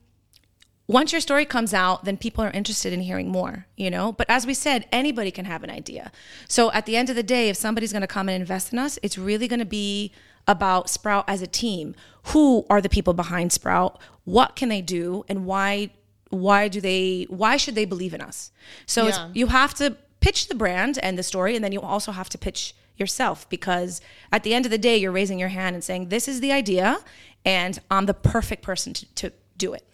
once 0.88 1.12
your 1.12 1.20
story 1.20 1.44
comes 1.44 1.74
out, 1.74 2.06
then 2.06 2.16
people 2.16 2.42
are 2.42 2.50
interested 2.50 2.94
in 2.94 3.00
hearing 3.00 3.28
more, 3.28 3.66
you 3.76 3.90
know? 3.90 4.10
But 4.10 4.28
as 4.30 4.46
we 4.46 4.54
said, 4.54 4.86
anybody 4.90 5.30
can 5.30 5.44
have 5.44 5.62
an 5.62 5.70
idea. 5.70 6.10
So 6.48 6.72
at 6.72 6.86
the 6.86 6.96
end 6.96 7.10
of 7.10 7.16
the 7.16 7.22
day, 7.22 7.50
if 7.50 7.56
somebody's 7.58 7.92
gonna 7.92 8.06
come 8.06 8.28
and 8.28 8.40
invest 8.40 8.72
in 8.72 8.78
us, 8.78 8.98
it's 9.02 9.18
really 9.18 9.46
gonna 9.48 9.66
be 9.66 10.12
about 10.46 10.88
Sprout 10.88 11.26
as 11.28 11.42
a 11.42 11.46
team. 11.46 11.94
Who 12.28 12.64
are 12.70 12.80
the 12.80 12.88
people 12.88 13.12
behind 13.12 13.52
Sprout? 13.52 14.00
What 14.24 14.56
can 14.56 14.70
they 14.70 14.80
do? 14.80 15.24
And 15.28 15.44
why 15.44 15.90
why 16.30 16.68
do 16.68 16.80
they 16.80 17.26
why 17.28 17.56
should 17.56 17.74
they 17.74 17.84
believe 17.84 18.14
in 18.14 18.20
us? 18.20 18.52
So 18.86 19.02
Yeah. 19.02 19.08
it's, 19.08 19.18
you 19.34 19.46
have 19.48 19.74
to 19.74 19.96
pitch 20.20 20.48
the 20.48 20.54
brand 20.54 20.98
and 21.02 21.18
the 21.18 21.22
story, 21.22 21.54
and 21.54 21.64
then 21.64 21.72
you 21.72 21.80
also 21.80 22.12
have 22.12 22.28
to 22.30 22.38
pitch 22.38 22.74
yourself 22.96 23.48
because 23.48 24.00
at 24.32 24.42
the 24.42 24.52
end 24.54 24.64
of 24.64 24.70
the 24.70 24.78
day, 24.78 24.96
you're 24.96 25.12
raising 25.12 25.38
your 25.38 25.48
hand 25.48 25.74
and 25.74 25.84
saying, 25.84 26.08
This 26.08 26.28
is 26.28 26.40
the 26.40 26.52
idea, 26.52 26.98
and 27.44 27.78
I'm 27.90 28.06
the 28.06 28.14
perfect 28.14 28.62
person 28.62 28.92
to, 28.94 29.06
to 29.14 29.32
do 29.56 29.72
it. 29.74 29.84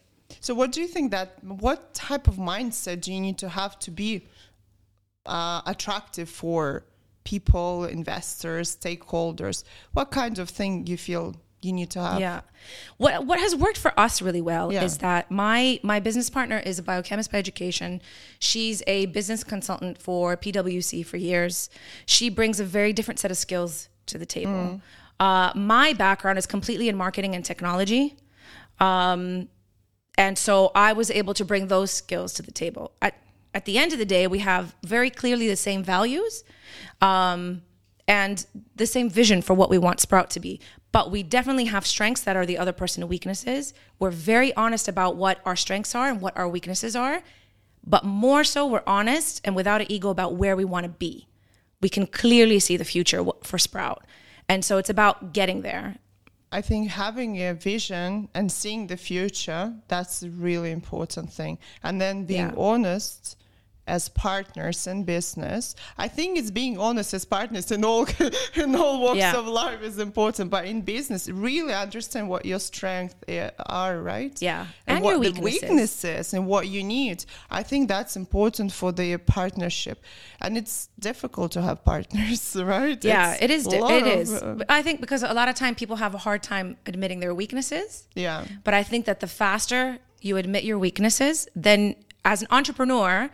So, 0.41 0.55
what 0.55 0.73
do 0.73 0.81
you 0.81 0.89
think 0.89 1.11
that 1.11 1.43
what 1.45 1.95
type 1.95 2.27
of 2.29 2.37
mindset 2.37 3.03
do 3.03 3.13
you 3.13 3.21
need 3.21 3.39
to 3.39 3.49
have 3.49 3.79
to 3.81 3.91
be 3.91 4.27
uh, 5.27 5.61
attractive 5.67 6.29
for 6.29 6.85
people, 7.25 7.85
investors, 7.85 8.77
stakeholders? 8.77 9.65
What 9.93 10.11
kind 10.11 10.39
of 10.39 10.49
thing 10.49 10.87
you 10.87 10.97
feel 10.97 11.37
you 11.65 11.73
need 11.73 11.91
to 11.91 12.01
have? 12.01 12.21
Yeah. 12.21 12.41
What 12.97 13.27
what 13.27 13.39
has 13.41 13.55
worked 13.55 13.79
for 13.79 13.99
us 13.99 14.23
really 14.23 14.41
well 14.41 14.73
Yeah. 14.73 14.85
is 14.85 14.99
that 14.99 15.31
my 15.31 15.81
my 15.83 16.01
business 16.01 16.31
partner 16.31 16.59
is 16.59 16.79
a 16.79 16.83
biochemist 16.83 17.31
by 17.33 17.39
education. 17.39 18.01
She's 18.39 18.83
a 18.87 19.07
business 19.07 19.45
consultant 19.45 19.99
for 20.01 20.37
PwC 20.37 21.05
for 21.05 21.17
years. 21.17 21.71
She 22.07 22.29
brings 22.31 22.61
a 22.61 22.65
very 22.65 22.93
different 22.93 23.21
set 23.21 23.31
of 23.31 23.37
skills 23.37 23.89
to 24.07 24.19
the 24.19 24.27
table. 24.27 24.81
Uh, 25.21 25.53
my 25.55 25.93
background 25.93 26.39
is 26.39 26.47
completely 26.47 26.89
in 26.89 26.97
marketing 26.97 27.35
and 27.35 27.45
technology. 27.45 28.17
Um, 28.81 29.49
and 30.19 30.37
so 30.39 30.71
I 30.75 30.93
was 30.93 31.11
able 31.11 31.35
to 31.35 31.45
bring 31.45 31.69
those 31.69 31.91
skills 31.91 32.33
to 32.35 32.43
the 32.43 32.53
table. 32.53 32.93
At 33.01 33.15
at 33.53 33.65
the 33.67 33.79
end 33.79 33.93
of 33.93 33.99
the 34.01 34.05
day, 34.05 34.27
we 34.27 34.41
have 34.41 34.75
very 34.83 35.11
clearly 35.11 35.47
the 35.49 35.57
same 35.57 35.85
values, 35.85 36.43
um, 37.01 37.63
and 38.07 38.47
the 38.77 38.87
same 38.87 39.09
vision 39.09 39.41
for 39.43 39.55
what 39.55 39.71
we 39.71 39.79
want 39.79 40.01
Sprout 40.01 40.31
to 40.31 40.41
be. 40.41 40.61
But 40.93 41.11
we 41.11 41.23
definitely 41.23 41.65
have 41.67 41.87
strengths 41.87 42.23
that 42.23 42.37
are 42.37 42.47
the 42.47 42.59
other 42.59 42.73
person's 42.73 43.07
weaknesses. 43.07 43.75
We're 43.99 44.11
very 44.11 44.55
honest 44.55 44.89
about 44.89 45.17
what 45.17 45.41
our 45.45 45.57
strengths 45.57 45.95
are 45.95 46.09
and 46.09 46.21
what 46.21 46.37
our 46.37 46.49
weaknesses 46.49 46.95
are. 46.95 47.23
But 47.87 48.05
more 48.05 48.45
so, 48.45 48.67
we're 48.67 48.83
honest 48.87 49.41
and 49.45 49.57
without 49.57 49.81
an 49.81 49.91
ego 49.91 50.11
about 50.11 50.35
where 50.35 50.57
we 50.57 50.65
want 50.65 50.85
to 50.85 50.91
be. 50.91 51.27
We 51.81 51.89
can 51.89 52.07
clearly 52.07 52.61
see 52.61 52.77
the 52.77 52.85
future 52.85 53.25
for 53.43 53.59
Sprout. 53.59 54.05
And 54.49 54.65
so 54.65 54.79
it's 54.79 54.91
about 54.91 55.33
getting 55.33 55.63
there. 55.63 55.97
I 56.53 56.61
think 56.61 56.91
having 56.91 57.37
a 57.43 57.53
vision 57.55 58.29
and 58.33 58.51
seeing 58.53 58.87
the 58.87 58.97
future, 58.97 59.75
that's 59.89 60.23
a 60.23 60.31
really 60.31 60.71
important 60.71 61.33
thing. 61.33 61.59
And 61.83 62.01
then 62.01 62.25
being 62.27 62.51
Yeah. 62.51 62.55
honest 62.57 63.37
as 63.87 64.09
partners 64.09 64.87
in 64.87 65.05
business. 65.05 65.75
I 65.99 66.09
think 66.09 66.39
it's 66.39 66.51
being 66.51 66.79
honest 66.79 67.13
as 67.15 67.25
partners 67.25 67.71
in 67.71 67.85
all 67.85 68.07
in 68.55 68.75
all 68.75 69.01
walks 69.01 69.19
Yeah. 69.19 69.37
of 69.37 69.47
life 69.47 69.83
is 69.83 69.99
important, 69.99 70.51
but 70.51 70.65
in 70.65 70.81
business, 70.81 71.29
really 71.29 71.75
understand 71.75 72.29
what 72.29 72.47
your 72.47 72.59
strengths 72.61 73.15
uh, 73.29 73.51
are, 73.67 74.01
right? 74.01 74.35
Yeah. 74.41 74.67
And, 74.87 74.97
And 74.97 75.05
what 75.05 75.11
your 75.23 75.33
the 75.33 75.41
weaknesses. 75.41 75.63
weaknesses 75.71 76.35
and 76.35 76.47
what 76.47 76.69
you 76.69 76.83
need. 76.83 77.25
I 77.51 77.63
think 77.63 77.89
that's 77.89 78.17
important 78.17 78.73
for 78.73 78.91
the 78.93 79.19
partnership. 79.19 80.03
And 80.41 80.57
it's 80.57 80.89
difficult 80.99 81.53
to 81.53 81.61
have 81.63 81.85
partners, 81.85 82.57
right? 82.75 83.03
Yeah, 83.05 83.33
It's 83.35 83.43
it 83.43 83.51
is. 83.51 83.67
di- 83.67 83.77
It 83.99 84.07
of, 84.07 84.21
is. 84.21 84.33
uh, 84.33 84.59
I 84.69 84.81
think 84.83 85.01
because 85.01 85.23
a 85.23 85.35
lot 85.35 85.49
of 85.49 85.55
time 85.57 85.75
people 85.75 85.97
have 85.97 86.15
a 86.15 86.19
hard 86.19 86.43
time 86.43 86.77
admitting 86.87 87.21
their 87.21 87.35
weaknesses. 87.35 88.09
yeah. 88.15 88.45
But 88.65 88.73
I 88.75 88.83
think 88.83 89.05
that 89.07 89.21
the 89.21 89.27
faster 89.27 89.99
you 90.23 90.39
admit 90.39 90.65
your 90.65 90.79
weaknesses, 90.79 91.37
then 91.55 91.95
as 92.25 92.41
an 92.43 92.49
entrepreneur, 92.51 93.29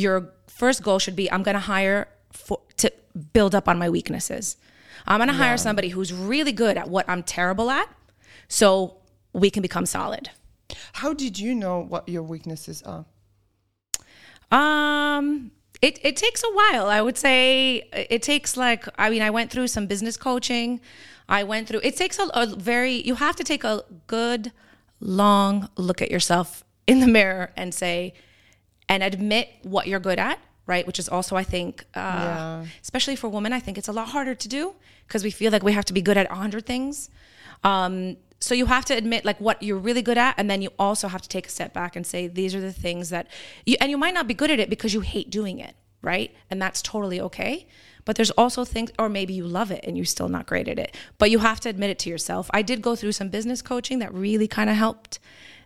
your 0.00 0.32
first 0.46 0.82
goal 0.82 0.98
should 0.98 1.16
be 1.16 1.30
I'm 1.30 1.42
going 1.42 1.54
to 1.54 1.60
hire 1.60 2.08
for, 2.32 2.60
to 2.78 2.92
build 3.32 3.54
up 3.54 3.68
on 3.68 3.78
my 3.78 3.88
weaknesses. 3.90 4.56
I'm 5.06 5.18
going 5.18 5.28
to 5.28 5.34
hire 5.34 5.56
somebody 5.56 5.88
who's 5.88 6.12
really 6.12 6.52
good 6.52 6.76
at 6.76 6.88
what 6.88 7.08
I'm 7.08 7.22
terrible 7.22 7.70
at 7.70 7.88
so 8.48 8.96
we 9.32 9.50
can 9.50 9.62
become 9.62 9.86
solid. 9.86 10.30
How 10.94 11.14
did 11.14 11.38
you 11.38 11.54
know 11.54 11.80
what 11.80 12.08
your 12.08 12.22
weaknesses 12.22 12.82
are? 12.82 13.04
Um, 14.50 15.52
it, 15.80 15.98
it 16.02 16.16
takes 16.16 16.42
a 16.42 16.52
while. 16.52 16.86
I 16.86 17.00
would 17.00 17.16
say 17.16 17.88
it 17.92 18.22
takes 18.22 18.56
like, 18.56 18.84
I 18.98 19.10
mean, 19.10 19.22
I 19.22 19.30
went 19.30 19.50
through 19.50 19.68
some 19.68 19.86
business 19.86 20.16
coaching. 20.16 20.80
I 21.28 21.44
went 21.44 21.68
through, 21.68 21.80
it 21.82 21.96
takes 21.96 22.18
a, 22.18 22.28
a 22.34 22.46
very, 22.46 22.94
you 23.06 23.14
have 23.14 23.36
to 23.36 23.44
take 23.44 23.64
a 23.64 23.84
good, 24.06 24.52
long 25.00 25.70
look 25.76 26.02
at 26.02 26.10
yourself 26.10 26.64
in 26.86 27.00
the 27.00 27.06
mirror 27.18 27.52
and 27.56 27.72
say, 27.72 28.14
and 28.90 29.02
admit 29.02 29.48
what 29.62 29.86
you're 29.86 30.00
good 30.00 30.18
at, 30.18 30.38
right? 30.66 30.84
Which 30.86 30.98
is 30.98 31.08
also, 31.08 31.36
I 31.36 31.44
think, 31.44 31.84
uh, 31.94 31.98
Yeah. 32.00 32.66
especially 32.82 33.16
for 33.16 33.28
women, 33.28 33.52
I 33.52 33.60
think 33.60 33.78
it's 33.78 33.88
a 33.88 33.92
lot 33.92 34.08
harder 34.08 34.34
to 34.34 34.48
do 34.48 34.74
because 35.06 35.22
we 35.24 35.30
feel 35.30 35.50
like 35.52 35.62
we 35.62 35.72
have 35.72 35.84
to 35.86 35.92
be 35.92 36.02
good 36.02 36.16
at 36.16 36.26
a 36.30 36.34
hundred 36.34 36.66
things. 36.66 37.08
Um, 37.64 38.16
so 38.40 38.52
you 38.54 38.66
have 38.66 38.84
to 38.86 38.94
admit 38.94 39.24
like 39.24 39.38
what 39.40 39.62
you're 39.62 39.78
really 39.88 40.02
good 40.02 40.18
at, 40.18 40.34
and 40.38 40.50
then 40.50 40.60
you 40.60 40.70
also 40.78 41.06
have 41.08 41.22
to 41.22 41.28
take 41.28 41.46
a 41.46 41.50
step 41.50 41.72
back 41.72 41.94
and 41.94 42.04
say 42.06 42.26
these 42.26 42.52
are 42.56 42.60
the 42.60 42.72
things 42.72 43.10
that 43.10 43.26
you 43.64 43.76
and 43.80 43.90
you 43.90 43.98
might 43.98 44.14
not 44.14 44.26
be 44.26 44.34
good 44.34 44.50
at 44.50 44.58
it 44.58 44.68
because 44.70 44.92
you 44.92 45.00
hate 45.02 45.28
doing 45.30 45.60
it, 45.60 45.74
right? 46.02 46.34
And 46.50 46.60
that's 46.60 46.82
totally 46.82 47.20
okay. 47.28 47.68
But 48.06 48.16
there's 48.16 48.30
also 48.32 48.64
things, 48.64 48.90
or 48.98 49.08
maybe 49.10 49.34
you 49.34 49.44
love 49.46 49.70
it 49.70 49.84
and 49.86 49.94
you're 49.96 50.06
still 50.16 50.28
not 50.28 50.46
great 50.46 50.68
at 50.68 50.78
it. 50.78 50.96
But 51.18 51.30
you 51.30 51.38
have 51.40 51.60
to 51.60 51.68
admit 51.68 51.90
it 51.90 51.98
to 52.00 52.08
yourself. 52.10 52.50
I 52.52 52.62
did 52.62 52.80
go 52.82 52.96
through 52.96 53.12
some 53.12 53.28
business 53.28 53.60
coaching 53.62 53.98
that 54.00 54.12
really 54.12 54.48
kind 54.48 54.68
of 54.70 54.76
helped 54.76 55.18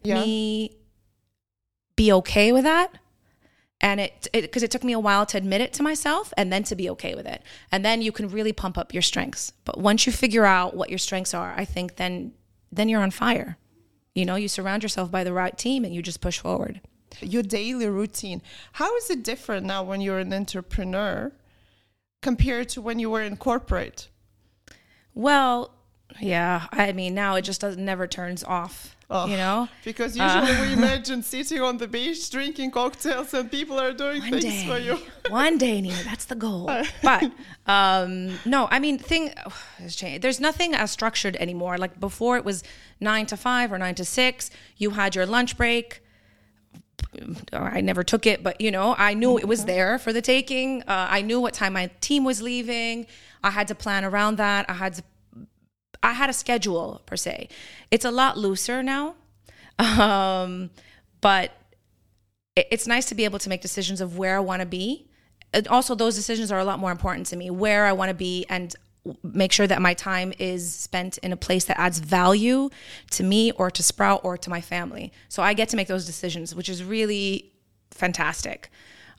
Yeah. 0.02 0.16
me 0.16 0.76
be 1.96 2.12
okay 2.12 2.50
with 2.52 2.64
that 2.64 2.90
and 3.80 4.00
it 4.00 4.28
because 4.32 4.62
it, 4.62 4.70
took 4.70 4.84
me 4.84 4.92
a 4.92 4.98
while 4.98 5.26
to 5.26 5.36
admit 5.36 5.60
it 5.60 5.72
to 5.72 5.82
myself 5.82 6.32
and 6.36 6.52
then 6.52 6.62
to 6.62 6.74
be 6.74 6.88
okay 6.90 7.14
with 7.14 7.26
it 7.26 7.42
and 7.72 7.84
then 7.84 8.02
you 8.02 8.12
can 8.12 8.28
really 8.28 8.52
pump 8.52 8.78
up 8.78 8.92
your 8.92 9.02
strengths 9.02 9.52
but 9.64 9.78
once 9.78 10.06
you 10.06 10.12
figure 10.12 10.44
out 10.44 10.76
what 10.76 10.90
your 10.90 10.98
strengths 10.98 11.34
are 11.34 11.54
i 11.56 11.64
think 11.64 11.96
then 11.96 12.32
then 12.72 12.88
you're 12.88 13.02
on 13.02 13.10
fire 13.10 13.58
you 14.14 14.24
know 14.24 14.36
you 14.36 14.48
surround 14.48 14.82
yourself 14.82 15.10
by 15.10 15.24
the 15.24 15.32
right 15.32 15.58
team 15.58 15.84
and 15.84 15.94
you 15.94 16.02
just 16.02 16.20
push 16.20 16.38
forward 16.38 16.80
Your 17.20 17.42
daily 17.42 17.88
routine. 17.88 18.42
How 18.72 18.96
is 18.96 19.10
it 19.10 19.22
different 19.22 19.66
now 19.66 19.82
when 19.84 20.00
you're 20.00 20.18
an 20.18 20.32
entrepreneur 20.32 21.32
compared 22.22 22.68
to 22.70 22.82
when 22.82 22.98
you 22.98 23.10
were 23.10 23.22
in 23.22 23.36
corporate? 23.36 24.08
well 25.14 25.74
yeah 26.20 26.66
i 26.72 26.92
mean 26.92 27.14
now 27.14 27.34
it 27.34 27.42
just 27.42 27.60
does 27.60 27.76
never 27.76 28.06
turns 28.06 28.44
off 28.44 28.94
Oh, 29.10 29.26
you 29.26 29.36
know 29.36 29.68
Because 29.84 30.16
usually 30.16 30.60
we 30.66 30.72
imagine 30.80 31.22
sitting 31.22 31.60
on 31.60 31.76
the 31.76 31.86
beach 31.86 32.30
drinking 32.30 32.70
cocktails 32.70 33.34
and 33.34 33.50
people 33.50 33.78
are 33.78 33.92
doing 33.92 34.22
things 34.22 34.42
day, 34.42 34.66
for 34.66 34.78
you. 34.78 34.98
one 35.28 35.58
day, 35.58 35.80
Nina, 35.82 36.02
that's 36.04 36.24
the 36.24 36.34
goal. 36.34 36.70
But 37.02 37.30
um, 37.66 38.38
no, 38.46 38.66
I 38.70 38.78
mean, 38.78 38.98
thing 38.98 39.32
has 39.78 39.94
changed. 39.94 40.22
There's 40.22 40.40
nothing 40.40 40.74
as 40.74 40.90
structured 40.90 41.36
anymore. 41.36 41.76
Like 41.76 42.00
before, 42.00 42.38
it 42.38 42.44
was 42.44 42.64
nine 42.98 43.26
to 43.26 43.36
five 43.36 43.72
or 43.72 43.78
nine 43.78 43.94
to 43.96 44.04
six. 44.04 44.50
You 44.78 44.90
had 44.90 45.14
your 45.14 45.26
lunch 45.26 45.56
break. 45.56 46.02
I 47.52 47.80
never 47.82 48.02
took 48.02 48.26
it, 48.26 48.42
but 48.42 48.60
you 48.60 48.70
know, 48.70 48.94
I 48.96 49.14
knew 49.14 49.38
it 49.38 49.46
was 49.46 49.66
there 49.66 49.98
for 49.98 50.12
the 50.12 50.22
taking. 50.22 50.82
Uh, 50.82 51.06
I 51.10 51.20
knew 51.22 51.40
what 51.40 51.52
time 51.54 51.74
my 51.74 51.90
team 52.00 52.24
was 52.24 52.40
leaving. 52.40 53.06
I 53.42 53.50
had 53.50 53.68
to 53.68 53.74
plan 53.74 54.04
around 54.04 54.36
that. 54.36 54.68
I 54.68 54.72
had 54.72 54.94
to 54.94 55.02
I 56.04 56.12
had 56.12 56.28
a 56.30 56.32
schedule 56.32 57.02
per 57.06 57.16
se. 57.16 57.48
It's 57.90 58.04
a 58.04 58.10
lot 58.10 58.36
looser 58.38 58.82
now, 58.82 59.14
um, 59.78 60.70
but 61.20 61.50
it- 62.54 62.68
it's 62.70 62.86
nice 62.86 63.06
to 63.06 63.14
be 63.14 63.24
able 63.24 63.38
to 63.40 63.48
make 63.48 63.62
decisions 63.62 64.00
of 64.00 64.16
where 64.18 64.36
I 64.36 64.40
want 64.40 64.60
to 64.60 64.66
be. 64.66 65.08
And 65.52 65.66
also, 65.68 65.94
those 65.94 66.14
decisions 66.16 66.50
are 66.52 66.58
a 66.58 66.64
lot 66.64 66.78
more 66.78 66.90
important 66.92 67.26
to 67.28 67.36
me. 67.36 67.48
Where 67.50 67.86
I 67.86 67.92
want 67.92 68.10
to 68.10 68.14
be 68.14 68.44
and 68.48 68.74
make 69.22 69.52
sure 69.52 69.66
that 69.66 69.80
my 69.82 69.94
time 69.94 70.32
is 70.38 70.74
spent 70.74 71.18
in 71.18 71.30
a 71.32 71.36
place 71.36 71.64
that 71.66 71.78
adds 71.78 71.98
value 71.98 72.70
to 73.10 73.22
me 73.22 73.52
or 73.52 73.70
to 73.70 73.82
Sprout 73.82 74.20
or 74.24 74.36
to 74.38 74.50
my 74.50 74.60
family. 74.60 75.12
So 75.28 75.42
I 75.42 75.52
get 75.54 75.68
to 75.70 75.76
make 75.76 75.88
those 75.88 76.06
decisions, 76.06 76.54
which 76.54 76.68
is 76.68 76.82
really 76.82 77.52
fantastic. 77.90 78.70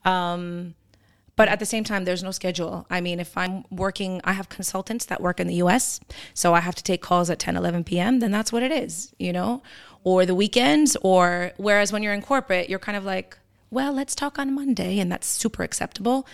Um, 0.04 0.74
but 1.36 1.48
at 1.48 1.60
the 1.60 1.66
same 1.66 1.84
time, 1.84 2.06
there's 2.06 2.24
no 2.24 2.32
schedule. 2.32 2.86
I 2.90 3.02
mean, 3.02 3.20
if 3.20 3.38
I'm 3.38 3.66
working, 3.70 4.22
I 4.24 4.34
have 4.34 4.50
consultants 4.50 5.06
that 5.06 5.22
work 5.22 5.40
in 5.40 5.48
the 5.48 5.56
US, 5.56 6.00
so 6.34 6.54
I 6.54 6.62
have 6.62 6.76
to 6.76 6.84
take 6.84 7.02
calls 7.02 7.30
at 7.30 7.40
10, 7.40 7.58
11 7.58 7.84
p.m., 7.84 8.20
then 8.20 8.32
that's 8.32 8.52
what 8.52 8.64
it 8.64 8.72
is, 8.72 9.14
you 9.20 9.34
know? 9.34 9.62
Or 10.04 10.26
the 10.26 10.36
weekends, 10.36 10.96
or 11.02 11.52
whereas 11.58 11.92
when 11.92 12.04
you're 12.04 12.14
in 12.14 12.22
corporate, 12.22 12.70
you're 12.70 12.80
kind 12.80 12.98
of 12.98 13.04
like, 13.04 13.38
well, 13.72 13.92
let's 13.92 14.16
talk 14.16 14.40
on 14.40 14.54
Monday, 14.54 15.00
and 15.00 15.12
that's 15.12 15.28
super 15.28 15.64
acceptable. 15.64 16.28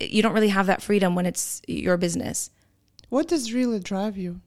You 0.00 0.22
don't 0.22 0.32
really 0.32 0.48
have 0.48 0.66
that 0.66 0.82
freedom 0.82 1.14
when 1.14 1.26
it's 1.26 1.62
your 1.68 1.96
business. 1.96 2.50
What 3.10 3.28
does 3.28 3.52
really 3.52 3.78
drive 3.78 4.16
you? 4.16 4.40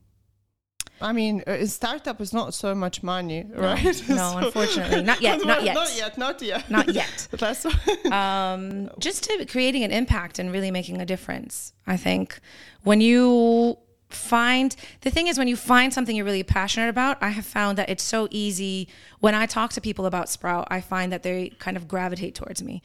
I 1.01 1.11
mean, 1.11 1.43
a 1.47 1.65
startup 1.67 2.21
is 2.21 2.33
not 2.33 2.53
so 2.53 2.73
much 2.73 3.03
money, 3.03 3.45
right? 3.53 3.83
No, 3.83 3.91
so, 4.31 4.37
unfortunately, 4.37 5.01
not 5.11 5.21
yet. 5.21 5.43
Not 5.45 5.63
yet. 5.63 5.75
Not 5.75 5.95
yet. 5.95 6.17
Not 6.17 6.41
yet. 6.41 6.69
Not 6.69 6.89
yet. 6.93 7.27
That's 7.31 7.65
um, 8.11 8.89
just 8.99 9.23
to 9.25 9.45
creating 9.45 9.83
an 9.83 9.91
impact 9.91 10.39
and 10.39 10.51
really 10.51 10.71
making 10.71 11.01
a 11.01 11.05
difference. 11.05 11.73
I 11.85 11.97
think 11.97 12.39
when 12.83 13.01
you 13.01 13.77
find 14.09 14.75
the 15.01 15.09
thing 15.09 15.27
is 15.27 15.37
when 15.39 15.47
you 15.47 15.55
find 15.55 15.91
something 15.91 16.15
you're 16.15 16.23
really 16.23 16.43
passionate 16.43 16.87
about 16.87 17.17
i 17.21 17.29
have 17.29 17.45
found 17.45 17.79
that 17.79 17.89
it's 17.89 18.03
so 18.03 18.27
easy 18.29 18.87
when 19.21 19.33
i 19.33 19.47
talk 19.47 19.71
to 19.73 19.81
people 19.81 20.05
about 20.05 20.29
sprout 20.29 20.67
i 20.69 20.79
find 20.79 21.11
that 21.11 21.23
they 21.23 21.49
kind 21.57 21.75
of 21.75 21.87
gravitate 21.87 22.35
towards 22.35 22.61
me 22.61 22.81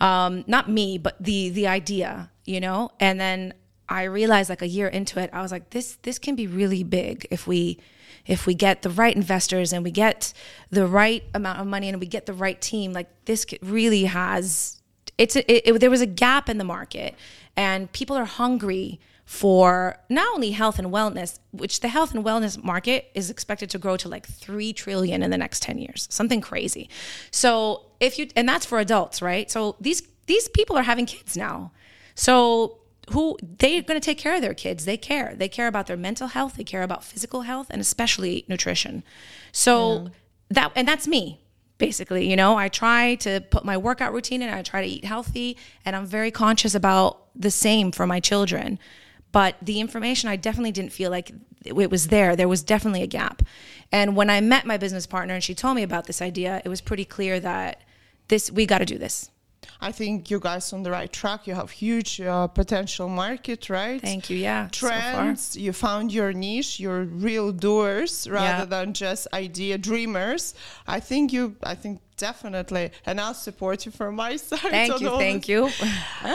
um, 0.00 0.42
not 0.48 0.68
me 0.68 0.98
but 0.98 1.14
the 1.20 1.50
the 1.50 1.68
idea 1.68 2.28
you 2.44 2.58
know 2.58 2.90
and 2.98 3.20
then 3.20 3.54
I 3.88 4.04
realized 4.04 4.48
like 4.48 4.62
a 4.62 4.68
year 4.68 4.88
into 4.88 5.20
it, 5.20 5.30
I 5.32 5.42
was 5.42 5.52
like, 5.52 5.70
this 5.70 5.98
this 6.02 6.18
can 6.18 6.34
be 6.34 6.46
really 6.46 6.82
big 6.82 7.26
if 7.30 7.46
we 7.46 7.78
if 8.26 8.46
we 8.46 8.54
get 8.54 8.82
the 8.82 8.90
right 8.90 9.14
investors 9.14 9.72
and 9.72 9.82
we 9.82 9.90
get 9.90 10.32
the 10.70 10.86
right 10.86 11.24
amount 11.34 11.60
of 11.60 11.66
money 11.66 11.88
and 11.88 12.00
we 12.00 12.06
get 12.06 12.26
the 12.26 12.32
right 12.32 12.60
team. 12.60 12.92
Like 12.92 13.08
this 13.24 13.44
really 13.62 14.04
has 14.04 14.82
it's 15.18 15.36
a, 15.36 15.52
it, 15.52 15.74
it, 15.74 15.80
there 15.80 15.90
was 15.90 16.00
a 16.00 16.06
gap 16.06 16.48
in 16.48 16.58
the 16.58 16.64
market, 16.64 17.14
and 17.56 17.90
people 17.92 18.16
are 18.16 18.24
hungry 18.24 18.98
for 19.24 19.96
not 20.08 20.34
only 20.34 20.50
health 20.50 20.78
and 20.78 20.88
wellness, 20.88 21.38
which 21.52 21.80
the 21.80 21.88
health 21.88 22.14
and 22.14 22.24
wellness 22.24 22.62
market 22.62 23.10
is 23.14 23.30
expected 23.30 23.70
to 23.70 23.78
grow 23.78 23.96
to 23.96 24.08
like 24.08 24.26
3 24.26 24.72
trillion 24.72 25.22
in 25.22 25.30
the 25.30 25.38
next 25.38 25.62
10 25.62 25.78
years. 25.78 26.08
Something 26.10 26.40
crazy. 26.40 26.88
So, 27.30 27.86
if 28.00 28.18
you 28.18 28.28
and 28.34 28.48
that's 28.48 28.66
for 28.66 28.78
adults, 28.80 29.22
right? 29.22 29.50
So 29.50 29.76
these 29.80 30.02
these 30.26 30.48
people 30.48 30.76
are 30.76 30.82
having 30.82 31.06
kids 31.06 31.36
now. 31.36 31.72
So 32.14 32.78
who 33.10 33.36
they're 33.42 33.82
going 33.82 34.00
to 34.00 34.04
take 34.04 34.18
care 34.18 34.34
of 34.34 34.42
their 34.42 34.54
kids. 34.54 34.84
They 34.84 34.96
care. 34.96 35.34
They 35.36 35.48
care 35.48 35.66
about 35.66 35.86
their 35.86 35.96
mental 35.96 36.28
health. 36.28 36.54
They 36.56 36.64
care 36.64 36.82
about 36.82 37.04
physical 37.04 37.42
health 37.42 37.66
and 37.70 37.80
especially 37.80 38.44
nutrition. 38.48 39.02
So 39.50 40.04
yeah. 40.04 40.08
that 40.50 40.72
and 40.76 40.86
that's 40.86 41.08
me 41.08 41.42
basically. 41.82 42.30
You 42.30 42.36
know, 42.36 42.56
I 42.56 42.68
try 42.68 43.16
to 43.16 43.40
put 43.50 43.64
my 43.64 43.76
workout 43.76 44.12
routine 44.12 44.40
in. 44.40 44.48
I 44.48 44.62
try 44.62 44.82
to 44.82 44.86
eat 44.86 45.04
healthy, 45.04 45.56
and 45.84 45.96
I'm 45.96 46.06
very 46.06 46.30
conscious 46.30 46.76
about 46.76 47.18
the 47.34 47.50
same 47.50 47.90
for 47.90 48.06
my 48.06 48.20
children. 48.20 48.78
But 49.32 49.56
the 49.60 49.80
information, 49.80 50.28
I 50.30 50.36
definitely 50.36 50.70
didn't 50.70 50.92
feel 50.92 51.10
like 51.10 51.32
it 51.64 51.90
was 51.90 52.06
there. 52.06 52.36
There 52.36 52.46
was 52.46 52.62
definitely 52.62 53.02
a 53.02 53.08
gap. 53.08 53.42
And 53.90 54.14
when 54.14 54.30
I 54.30 54.40
met 54.40 54.64
my 54.64 54.76
business 54.76 55.08
partner 55.08 55.34
and 55.34 55.42
she 55.42 55.56
told 55.56 55.74
me 55.74 55.82
about 55.82 56.06
this 56.06 56.22
idea, 56.22 56.62
it 56.64 56.68
was 56.68 56.80
pretty 56.80 57.04
clear 57.04 57.40
that 57.40 57.82
this 58.28 58.48
we 58.48 58.64
got 58.64 58.78
to 58.78 58.86
do 58.86 58.96
this 58.96 59.31
I 59.80 59.90
think 59.90 60.30
you 60.30 60.38
guys 60.38 60.72
on 60.72 60.82
the 60.84 60.90
right 60.90 61.12
track. 61.12 61.46
You 61.46 61.54
have 61.54 61.70
huge 61.70 62.20
uh, 62.20 62.46
potential 62.46 63.08
market, 63.08 63.68
right? 63.68 64.00
Thank 64.00 64.30
you. 64.30 64.36
Yeah. 64.36 64.68
Trends. 64.70 65.42
So 65.42 65.60
you 65.60 65.72
found 65.72 66.12
your 66.12 66.32
niche. 66.32 66.78
You're 66.78 67.04
real 67.04 67.50
doers 67.52 68.28
rather 68.28 68.62
yeah. 68.62 68.64
than 68.64 68.94
just 68.94 69.26
idea 69.32 69.78
dreamers. 69.78 70.54
I 70.86 71.00
think 71.00 71.32
you. 71.32 71.56
I 71.62 71.74
think 71.74 72.00
definitely, 72.16 72.92
and 73.06 73.20
I'll 73.20 73.34
support 73.34 73.84
you 73.84 73.92
from 73.92 74.14
my 74.14 74.36
side. 74.48 74.60
Thank 74.60 75.00
you. 75.00 75.10
Thank 75.18 75.48
you. 75.52 75.70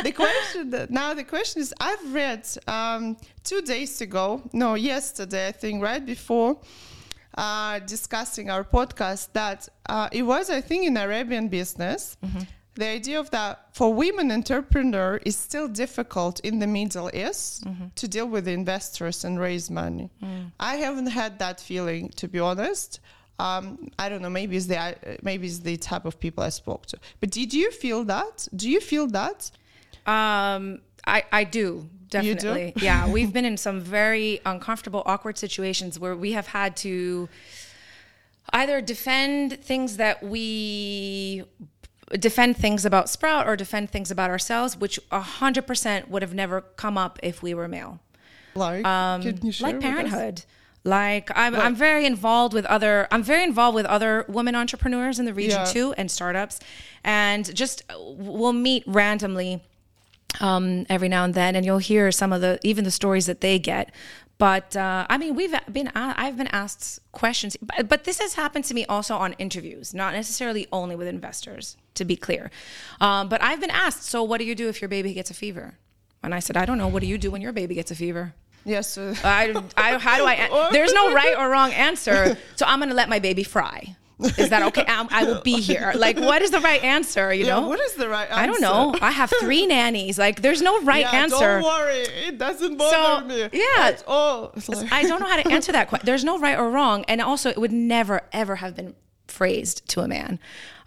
the 0.04 0.12
question 0.12 0.70
that, 0.72 0.92
now, 0.92 1.14
the 1.14 1.24
question 1.24 1.62
is: 1.62 1.74
I've 1.80 2.14
read 2.14 2.46
um, 2.68 3.18
two 3.44 3.62
days 3.62 4.02
ago, 4.02 4.42
no, 4.52 4.76
yesterday, 4.76 5.48
I 5.48 5.54
think, 5.54 5.82
right 5.82 6.06
before. 6.06 6.58
Uh, 7.38 7.78
discussing 7.78 8.50
our 8.50 8.64
podcast 8.64 9.32
that 9.34 9.70
uh, 9.88 10.10
it 10.12 10.24
was, 10.24 10.50
I 10.50 10.60
think, 10.60 10.88
in 10.88 10.98
Arabian 10.98 11.50
business. 11.50 12.18
Mm-hmm 12.26 12.40
the 12.78 12.88
idea 12.88 13.20
of 13.20 13.30
that 13.32 13.66
for 13.74 13.94
women 13.94 14.32
entrepreneur 14.32 15.20
is 15.26 15.36
still 15.36 15.68
difficult 15.68 16.40
in 16.42 16.60
the 16.60 16.68
Middle 16.68 17.10
East 17.14 17.66
mm-hmm. 17.66 17.88
to 17.96 18.08
deal 18.08 18.28
with 18.28 18.48
investors 18.48 19.26
and 19.26 19.40
raise 19.40 19.70
money. 19.70 20.10
Mm. 20.24 20.52
I 20.60 20.76
haven't 20.76 21.08
had 21.08 21.40
that 21.40 21.60
feeling, 21.60 22.10
to 22.18 22.28
be 22.28 22.40
honest. 22.40 23.00
Um, 23.40 23.90
I 24.00 24.10
don't 24.10 24.22
know. 24.22 24.30
Maybe 24.30 24.58
it's 24.58 24.68
the 24.68 24.96
maybe 25.22 25.48
it's 25.48 25.60
the 25.60 25.78
type 25.78 26.06
of 26.06 26.20
people 26.20 26.44
I 26.44 26.50
spoke 26.50 26.86
to. 26.88 26.98
But 27.20 27.30
did 27.32 27.54
you 27.54 27.72
feel 27.72 28.04
that? 28.06 28.48
Do 28.56 28.70
you 28.70 28.80
feel 28.80 29.08
that? 29.08 29.52
Um, 30.06 30.82
I 31.06 31.24
I 31.32 31.44
do 31.44 31.90
definitely. 32.10 32.74
Do? 32.76 32.86
yeah, 32.86 33.10
we've 33.10 33.34
been 33.34 33.46
in 33.46 33.58
some 33.58 33.82
very 33.82 34.40
uncomfortable, 34.46 35.04
awkward 35.06 35.38
situations 35.38 36.00
where 36.00 36.16
we 36.16 36.32
have 36.32 36.48
had 36.48 36.76
to 36.78 37.30
either 38.54 38.82
defend 38.82 39.60
things 39.62 39.98
that 39.98 40.24
we 40.24 41.44
defend 42.12 42.58
things 42.58 42.86
about 42.86 43.10
Sprout 43.10 43.48
or 43.48 43.56
defend 43.56 43.90
things 43.90 44.12
about 44.12 44.30
ourselves, 44.30 44.78
which 44.78 45.00
100% 45.12 46.08
would 46.08 46.22
have 46.22 46.34
never 46.34 46.62
come 46.62 46.98
up 46.98 47.20
if 47.22 47.44
we 47.44 47.54
were 47.54 47.68
male. 47.68 48.00
Like, 48.56 48.86
um, 48.86 49.22
like 49.60 49.80
parenthood. 49.80 50.44
Like 50.84 51.30
I'm, 51.36 51.54
I'm 51.54 51.76
very 51.76 52.06
involved 52.06 52.54
with 52.54 52.66
other. 52.66 53.10
I'm 53.12 53.22
very 53.22 53.44
involved 53.44 53.76
with 53.76 53.86
other 53.86 54.24
women 54.30 54.56
entrepreneurs 54.56 55.20
in 55.20 55.26
the 55.26 55.34
region 55.34 55.60
yeah. 55.60 55.66
too, 55.66 55.94
and 55.98 56.10
startups, 56.10 56.62
and 57.04 57.54
just 57.54 57.84
we'll 57.94 58.54
meet 58.54 58.84
randomly 58.88 59.62
um, 60.40 60.86
every 60.90 61.10
now 61.10 61.26
and 61.26 61.34
then, 61.34 61.58
and 61.58 61.66
you'll 61.66 61.80
hear 61.80 62.10
some 62.12 62.32
of 62.32 62.40
the 62.40 62.58
even 62.64 62.86
the 62.86 62.92
stories 62.92 63.26
that 63.26 63.42
they 63.42 63.60
get. 63.60 63.92
But 64.38 64.76
uh, 64.76 65.08
I 65.10 65.18
mean, 65.18 65.36
we've 65.36 65.56
been 65.72 65.92
I've 65.96 66.38
been 66.38 66.48
asked 66.48 67.00
questions, 67.12 67.58
but, 67.60 67.90
but, 67.90 68.04
this 68.04 68.20
has 68.20 68.36
happened 68.36 68.66
to 68.66 68.76
me 68.76 68.86
also 68.86 69.16
on 69.16 69.34
interviews, 69.34 69.96
not 69.96 70.14
necessarily 70.14 70.68
only 70.72 70.96
with 70.96 71.08
investors, 71.08 71.76
to 71.96 72.06
be 72.06 72.16
clear. 72.16 72.52
Um, 73.02 73.30
but 73.30 73.42
I've 73.42 73.60
been 73.60 73.72
asked, 73.72 74.04
so 74.04 74.22
what 74.22 74.38
do 74.38 74.46
you 74.46 74.54
do 74.54 74.70
if 74.70 74.80
your 74.80 74.90
baby 74.90 75.14
gets 75.14 75.32
a 75.32 75.34
fever? 75.34 75.80
And 76.22 76.36
I 76.36 76.40
said, 76.40 76.56
I 76.56 76.66
don't 76.66 76.78
know. 76.78 76.88
What 76.88 77.02
do 77.02 77.08
you 77.08 77.18
do 77.18 77.32
when 77.32 77.42
your 77.42 77.52
baby 77.52 77.74
gets 77.74 77.90
a 77.90 77.96
fever? 77.96 78.36
Yes. 78.64 78.98
Uh, 78.98 79.16
I, 79.24 79.56
I, 79.76 79.98
how 79.98 80.18
do 80.18 80.26
I? 80.26 80.70
There's 80.72 80.94
no 80.94 81.14
right 81.16 81.36
or 81.38 81.50
wrong 81.50 81.72
answer. 81.72 82.38
So 82.58 82.66
I'm 82.66 82.80
going 82.80 82.90
to 82.90 82.96
let 82.96 83.10
my 83.10 83.20
baby 83.20 83.44
fry. 83.44 83.96
Is 84.20 84.50
that 84.50 84.64
okay? 84.64 84.84
I'm, 84.88 85.08
I 85.12 85.26
will 85.26 85.42
be 85.42 85.62
here. 85.62 85.94
Like, 85.96 86.18
what 86.18 86.42
is 86.42 86.50
the 86.50 86.60
right 86.60 86.84
answer? 86.84 87.32
You 87.32 87.46
yeah, 87.46 87.60
know, 87.60 87.68
what 87.68 87.80
is 87.80 87.94
the 87.94 88.10
right 88.10 88.28
answer? 88.30 88.42
I 88.42 88.48
don't 88.48 88.62
know. 88.62 88.96
I 89.00 89.12
have 89.12 89.32
three 89.40 89.66
nannies. 89.68 90.18
Like, 90.18 90.42
there's 90.42 90.62
no 90.62 90.82
right 90.82 91.02
yeah, 91.02 91.12
answer. 91.12 91.60
Don't 91.60 91.64
worry, 91.64 92.00
it 92.00 92.38
doesn't 92.40 92.78
bother 92.78 93.22
so, 93.22 93.28
me. 93.28 93.50
Yeah, 93.54 93.66
at 93.80 94.04
all. 94.08 94.54
Like... 94.68 94.92
I 94.92 95.04
don't 95.04 95.20
know 95.20 95.28
how 95.28 95.42
to 95.42 95.52
answer 95.52 95.72
that 95.72 95.88
question. 95.90 96.06
There's 96.06 96.24
no 96.24 96.40
right 96.40 96.58
or 96.58 96.70
wrong, 96.70 97.06
and 97.08 97.22
also 97.22 97.50
it 97.50 97.58
would 97.58 97.72
never 97.72 98.22
ever 98.34 98.56
have 98.56 98.76
been 98.76 98.96
phrased 99.28 99.88
to 99.90 100.02
a 100.02 100.08
man. 100.08 100.40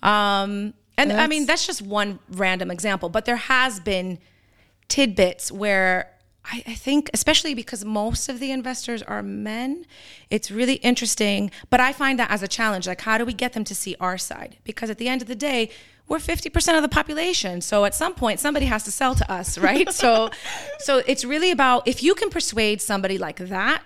Um, 0.02 0.74
and 0.98 1.10
that's... 1.10 1.20
I 1.20 1.26
mean, 1.28 1.46
that's 1.46 1.66
just 1.66 1.82
one 1.82 2.18
random 2.30 2.70
example, 2.70 3.08
but 3.08 3.26
there 3.26 3.36
has 3.36 3.78
been 3.78 4.18
tidbits 4.88 5.52
where 5.52 6.10
I, 6.50 6.62
I, 6.66 6.74
think, 6.74 7.10
especially 7.14 7.54
because 7.54 7.84
most 7.84 8.28
of 8.28 8.40
the 8.40 8.50
investors 8.50 9.02
are 9.02 9.22
men, 9.22 9.86
it's 10.30 10.50
really 10.50 10.74
interesting. 10.74 11.50
But 11.70 11.80
I 11.80 11.92
find 11.92 12.18
that 12.18 12.30
as 12.30 12.42
a 12.42 12.48
challenge. 12.48 12.86
Like, 12.86 13.02
how 13.02 13.18
do 13.18 13.24
we 13.24 13.32
get 13.32 13.52
them 13.52 13.64
to 13.64 13.74
see 13.74 13.96
our 14.00 14.18
side? 14.18 14.56
Because 14.64 14.90
at 14.90 14.98
the 14.98 15.08
end 15.08 15.22
of 15.22 15.28
the 15.28 15.36
day, 15.36 15.70
we're 16.08 16.18
50% 16.18 16.76
of 16.76 16.82
the 16.82 16.88
population. 16.88 17.60
So 17.60 17.84
at 17.84 17.94
some 17.94 18.14
point, 18.14 18.40
somebody 18.40 18.66
has 18.66 18.82
to 18.84 18.90
sell 18.90 19.14
to 19.14 19.32
us, 19.32 19.58
right? 19.58 19.92
so, 19.92 20.30
so 20.80 21.02
it's 21.06 21.24
really 21.24 21.52
about 21.52 21.86
if 21.86 22.02
you 22.02 22.14
can 22.14 22.30
persuade 22.30 22.82
somebody 22.82 23.16
like 23.16 23.36
that 23.36 23.82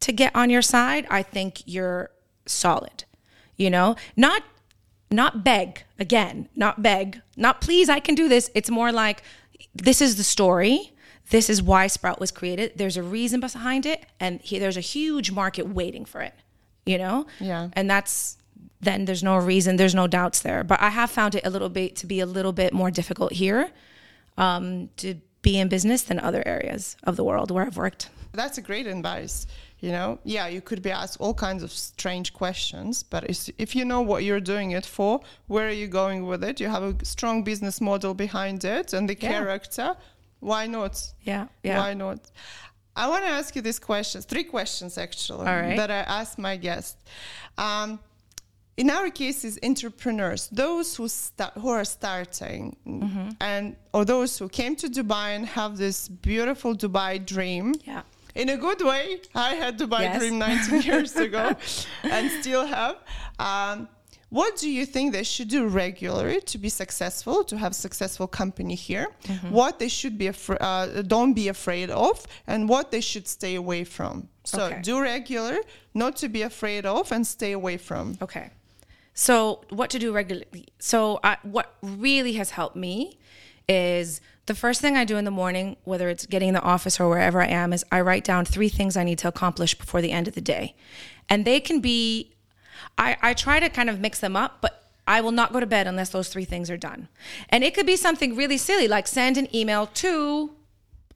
to 0.00 0.12
get 0.12 0.34
on 0.36 0.48
your 0.48 0.62
side, 0.62 1.06
I 1.10 1.22
think 1.22 1.62
you're 1.66 2.10
solid. 2.46 3.04
You 3.56 3.70
know, 3.70 3.96
not 4.16 4.42
not 5.10 5.44
beg 5.44 5.84
again, 5.98 6.48
not 6.56 6.82
beg, 6.82 7.22
not 7.36 7.60
please, 7.60 7.88
I 7.88 8.00
can 8.00 8.14
do 8.14 8.28
this. 8.28 8.50
It's 8.54 8.68
more 8.68 8.92
like 8.92 9.22
this 9.74 10.02
is 10.02 10.16
the 10.16 10.24
story 10.24 10.92
this 11.30 11.50
is 11.50 11.62
why 11.62 11.86
Sprout 11.86 12.20
was 12.20 12.30
created. 12.30 12.72
There's 12.76 12.96
a 12.96 13.02
reason 13.02 13.40
behind 13.40 13.86
it, 13.86 14.06
and 14.20 14.40
he, 14.40 14.58
there's 14.58 14.76
a 14.76 14.80
huge 14.80 15.30
market 15.30 15.68
waiting 15.68 16.04
for 16.04 16.20
it. 16.20 16.34
You 16.84 16.98
know, 16.98 17.26
yeah, 17.40 17.68
and 17.72 17.90
that's 17.90 18.38
then 18.80 19.04
there's 19.06 19.22
no 19.22 19.36
reason, 19.36 19.76
there's 19.76 19.94
no 19.94 20.06
doubts 20.06 20.40
there. 20.40 20.62
But 20.64 20.80
I 20.80 20.90
have 20.90 21.10
found 21.10 21.34
it 21.34 21.44
a 21.44 21.50
little 21.50 21.68
bit 21.68 21.96
to 21.96 22.06
be 22.06 22.20
a 22.20 22.26
little 22.26 22.52
bit 22.52 22.72
more 22.72 22.90
difficult 22.90 23.32
here 23.32 23.70
um, 24.36 24.88
to 24.98 25.16
be 25.42 25.58
in 25.58 25.68
business 25.68 26.02
than 26.02 26.20
other 26.20 26.42
areas 26.46 26.96
of 27.04 27.16
the 27.16 27.24
world 27.24 27.50
where 27.50 27.66
I've 27.66 27.76
worked. 27.76 28.10
That's 28.32 28.58
a 28.58 28.62
great 28.62 28.86
advice. 28.86 29.46
You 29.80 29.92
know, 29.92 30.18
yeah, 30.24 30.46
you 30.46 30.60
could 30.60 30.82
be 30.82 30.90
asked 30.90 31.18
all 31.20 31.34
kinds 31.34 31.62
of 31.62 31.70
strange 31.70 32.32
questions, 32.32 33.02
but 33.02 33.24
if 33.58 33.76
you 33.76 33.84
know 33.84 34.00
what 34.00 34.24
you're 34.24 34.40
doing 34.40 34.70
it 34.70 34.86
for, 34.86 35.20
where 35.48 35.68
are 35.68 35.78
you 35.82 35.86
going 35.86 36.26
with 36.26 36.42
it? 36.42 36.60
You 36.60 36.68
have 36.68 36.82
a 36.82 37.04
strong 37.04 37.44
business 37.44 37.80
model 37.80 38.14
behind 38.14 38.64
it 38.64 38.92
and 38.92 39.08
the 39.08 39.14
yeah. 39.14 39.32
character 39.32 39.96
why 40.46 40.66
not? 40.68 40.96
Yeah, 41.22 41.48
yeah. 41.64 41.78
Why 41.78 41.92
not? 41.94 42.20
I 42.94 43.08
want 43.08 43.24
to 43.24 43.30
ask 43.30 43.54
you 43.56 43.62
these 43.62 43.80
questions, 43.80 44.24
three 44.24 44.44
questions 44.44 44.96
actually, 44.96 45.44
that 45.80 45.90
I 45.90 46.02
ask 46.20 46.38
my 46.38 46.56
guests. 46.56 47.02
Um, 47.58 47.98
in 48.76 48.88
our 48.90 49.10
cases, 49.10 49.58
entrepreneurs, 49.62 50.48
those 50.52 50.88
who 50.96 51.08
start, 51.08 51.54
who 51.54 51.70
are 51.70 51.84
starting, 51.84 52.76
mm-hmm. 52.86 53.30
and 53.40 53.74
or 53.92 54.04
those 54.04 54.38
who 54.38 54.48
came 54.48 54.76
to 54.76 54.86
Dubai 54.88 55.28
and 55.36 55.46
have 55.46 55.78
this 55.78 56.08
beautiful 56.08 56.74
Dubai 56.74 57.12
dream. 57.34 57.74
Yeah. 57.84 58.02
In 58.34 58.50
a 58.50 58.58
good 58.66 58.82
way, 58.82 59.22
I 59.34 59.54
had 59.54 59.78
Dubai 59.78 60.02
yes. 60.02 60.18
dream 60.18 60.38
19 60.38 60.82
years 60.82 61.16
ago, 61.16 61.56
and 62.04 62.30
still 62.40 62.66
have. 62.66 62.96
Um, 63.38 63.88
what 64.28 64.56
do 64.56 64.68
you 64.68 64.84
think 64.86 65.12
they 65.12 65.22
should 65.22 65.48
do 65.48 65.66
regularly 65.68 66.40
to 66.40 66.58
be 66.58 66.68
successful, 66.68 67.44
to 67.44 67.56
have 67.56 67.74
successful 67.74 68.26
company 68.26 68.74
here? 68.74 69.06
Mm-hmm. 69.24 69.50
What 69.50 69.78
they 69.78 69.88
should 69.88 70.18
be 70.18 70.26
afraid, 70.26 70.58
uh, 70.60 71.02
don't 71.02 71.32
be 71.32 71.48
afraid 71.48 71.90
of, 71.90 72.26
and 72.46 72.68
what 72.68 72.90
they 72.90 73.00
should 73.00 73.28
stay 73.28 73.54
away 73.54 73.84
from. 73.84 74.28
So 74.44 74.64
Okay. 74.64 74.80
do 74.82 75.00
regular, 75.00 75.58
not 75.94 76.16
to 76.16 76.28
be 76.28 76.42
afraid 76.42 76.86
of, 76.86 77.12
and 77.12 77.26
stay 77.26 77.52
away 77.52 77.76
from. 77.76 78.18
Okay. 78.20 78.50
So, 79.14 79.62
what 79.70 79.88
to 79.90 79.98
do 79.98 80.12
regularly? 80.12 80.66
So, 80.78 81.20
I, 81.24 81.38
what 81.42 81.74
really 81.80 82.34
has 82.34 82.50
helped 82.50 82.76
me 82.76 83.18
is 83.66 84.20
the 84.44 84.54
first 84.54 84.80
thing 84.82 84.94
I 84.96 85.04
do 85.04 85.16
in 85.16 85.24
the 85.24 85.30
morning, 85.30 85.76
whether 85.84 86.08
it's 86.10 86.26
getting 86.26 86.48
in 86.48 86.54
the 86.54 86.60
office 86.60 87.00
or 87.00 87.08
wherever 87.08 87.40
I 87.40 87.46
am, 87.46 87.72
is 87.72 87.82
I 87.90 88.02
write 88.02 88.24
down 88.24 88.44
three 88.44 88.68
things 88.68 88.94
I 88.96 89.04
need 89.04 89.18
to 89.20 89.28
accomplish 89.28 89.74
before 89.74 90.02
the 90.02 90.12
end 90.12 90.28
of 90.28 90.34
the 90.34 90.42
day. 90.42 90.74
And 91.30 91.44
they 91.46 91.60
can 91.60 91.80
be, 91.80 92.35
I, 92.98 93.16
I 93.22 93.34
try 93.34 93.60
to 93.60 93.68
kind 93.68 93.90
of 93.90 94.00
mix 94.00 94.20
them 94.20 94.36
up, 94.36 94.58
but 94.60 94.90
I 95.06 95.20
will 95.20 95.32
not 95.32 95.52
go 95.52 95.60
to 95.60 95.66
bed 95.66 95.86
unless 95.86 96.10
those 96.10 96.28
three 96.28 96.44
things 96.44 96.70
are 96.70 96.76
done. 96.76 97.08
And 97.48 97.62
it 97.62 97.74
could 97.74 97.86
be 97.86 97.96
something 97.96 98.34
really 98.34 98.58
silly, 98.58 98.88
like 98.88 99.06
send 99.06 99.36
an 99.36 99.54
email 99.54 99.86
to 99.86 100.50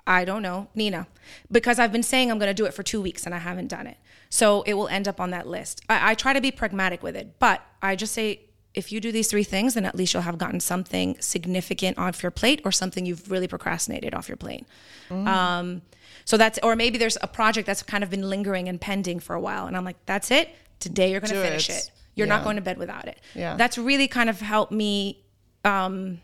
I 0.06 0.24
don't 0.24 0.42
know, 0.42 0.68
Nina, 0.74 1.06
because 1.52 1.78
I've 1.78 1.92
been 1.92 2.02
saying 2.02 2.30
I'm 2.30 2.38
going 2.38 2.50
to 2.50 2.54
do 2.54 2.66
it 2.66 2.74
for 2.74 2.82
two 2.82 3.00
weeks 3.00 3.26
and 3.26 3.34
I 3.34 3.38
haven't 3.38 3.68
done 3.68 3.86
it. 3.86 3.96
So 4.28 4.62
it 4.62 4.74
will 4.74 4.88
end 4.88 5.06
up 5.06 5.20
on 5.20 5.30
that 5.30 5.46
list. 5.46 5.82
I, 5.88 6.12
I 6.12 6.14
try 6.14 6.32
to 6.32 6.40
be 6.40 6.50
pragmatic 6.50 7.02
with 7.02 7.14
it, 7.14 7.38
but 7.38 7.62
I 7.82 7.96
just 7.96 8.12
say, 8.12 8.40
if 8.72 8.92
you 8.92 9.00
do 9.00 9.10
these 9.10 9.28
three 9.28 9.42
things, 9.42 9.74
then 9.74 9.84
at 9.84 9.94
least 9.94 10.14
you'll 10.14 10.22
have 10.22 10.38
gotten 10.38 10.60
something 10.60 11.16
significant 11.20 11.98
off 11.98 12.22
your 12.22 12.30
plate 12.30 12.60
or 12.64 12.72
something 12.72 13.04
you've 13.04 13.30
really 13.30 13.48
procrastinated 13.48 14.14
off 14.14 14.28
your 14.28 14.36
plate. 14.36 14.64
Um, 15.10 15.82
so 16.24 16.36
that's, 16.36 16.58
or 16.62 16.76
maybe 16.76 16.96
there's 16.96 17.18
a 17.20 17.26
project 17.26 17.66
that's 17.66 17.82
kind 17.82 18.04
of 18.04 18.10
been 18.10 18.28
lingering 18.28 18.68
and 18.68 18.80
pending 18.80 19.18
for 19.20 19.34
a 19.34 19.40
while. 19.40 19.66
And 19.66 19.76
I'm 19.76 19.84
like, 19.84 19.96
that's 20.06 20.30
it. 20.30 20.54
Today 20.80 21.12
you're 21.12 21.20
going 21.20 21.32
to 21.32 21.42
finish 21.42 21.70
it. 21.70 21.90
You're 22.14 22.26
not 22.26 22.44
going 22.44 22.56
to 22.56 22.62
bed 22.62 22.76
without 22.76 23.06
it. 23.06 23.20
Yeah. 23.34 23.56
That's 23.56 23.78
really 23.78 24.08
kind 24.08 24.28
of 24.28 24.40
helped 24.40 24.72
me 24.72 25.24
um, 25.64 26.20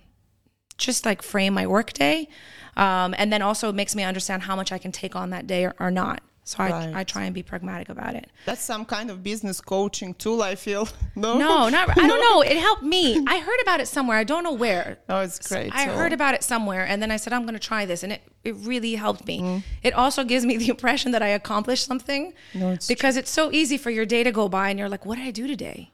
just 0.76 1.06
like 1.06 1.22
frame 1.22 1.54
my 1.54 1.66
work 1.66 1.92
day. 1.92 2.28
Um, 2.76 3.14
and 3.16 3.32
then 3.32 3.40
also 3.40 3.70
it 3.70 3.74
makes 3.74 3.94
me 3.94 4.02
understand 4.02 4.42
how 4.42 4.56
much 4.56 4.72
I 4.72 4.78
can 4.78 4.92
take 4.92 5.16
on 5.16 5.30
that 5.30 5.46
day 5.46 5.64
or, 5.64 5.74
or 5.78 5.90
not. 5.90 6.20
So 6.48 6.62
I, 6.62 6.70
Right. 6.70 6.94
I 6.94 7.02
try 7.02 7.24
and 7.24 7.34
be 7.34 7.42
pragmatic 7.42 7.88
about 7.88 8.14
it. 8.14 8.30
That's 8.44 8.62
some 8.62 8.84
kind 8.84 9.10
of 9.10 9.24
business 9.24 9.60
coaching 9.60 10.14
tool, 10.14 10.42
I 10.42 10.54
feel. 10.54 10.88
No, 11.16 11.36
No, 11.38 11.68
not, 11.68 11.90
I 11.98 12.06
don't 12.06 12.20
know. 12.30 12.40
It 12.42 12.56
helped 12.56 12.84
me. 12.84 13.24
I 13.26 13.38
heard 13.40 13.60
about 13.62 13.80
it 13.80 13.88
somewhere. 13.88 14.16
I 14.16 14.22
don't 14.24 14.44
know 14.44 14.52
where. 14.52 14.98
Oh, 15.08 15.20
it's 15.22 15.40
great. 15.48 15.72
I 15.74 15.86
So- 15.86 15.96
heard 15.96 16.12
about 16.12 16.34
it 16.34 16.44
somewhere 16.44 16.86
and 16.86 17.02
then 17.02 17.10
I 17.10 17.16
said, 17.16 17.32
I'm 17.32 17.42
going 17.42 17.54
to 17.54 17.66
try 17.72 17.84
this. 17.84 18.04
And 18.04 18.12
it, 18.12 18.22
it 18.44 18.54
really 18.60 18.94
helped 18.94 19.26
me. 19.26 19.40
Mm-hmm. 19.40 19.58
It 19.82 19.92
also 19.94 20.22
gives 20.24 20.44
me 20.46 20.56
the 20.56 20.68
impression 20.68 21.10
that 21.12 21.22
I 21.22 21.28
accomplished 21.28 21.84
something 21.84 22.32
No, 22.54 22.70
it's 22.70 22.86
because 22.86 23.16
it's 23.16 23.30
so 23.30 23.50
easy 23.50 23.76
for 23.76 23.90
your 23.90 24.06
day 24.06 24.22
to 24.22 24.30
go 24.30 24.48
by 24.48 24.70
and 24.70 24.78
you're 24.78 24.88
like, 24.88 25.04
what 25.04 25.16
did 25.18 25.26
I 25.26 25.32
do 25.32 25.46
today? 25.48 25.90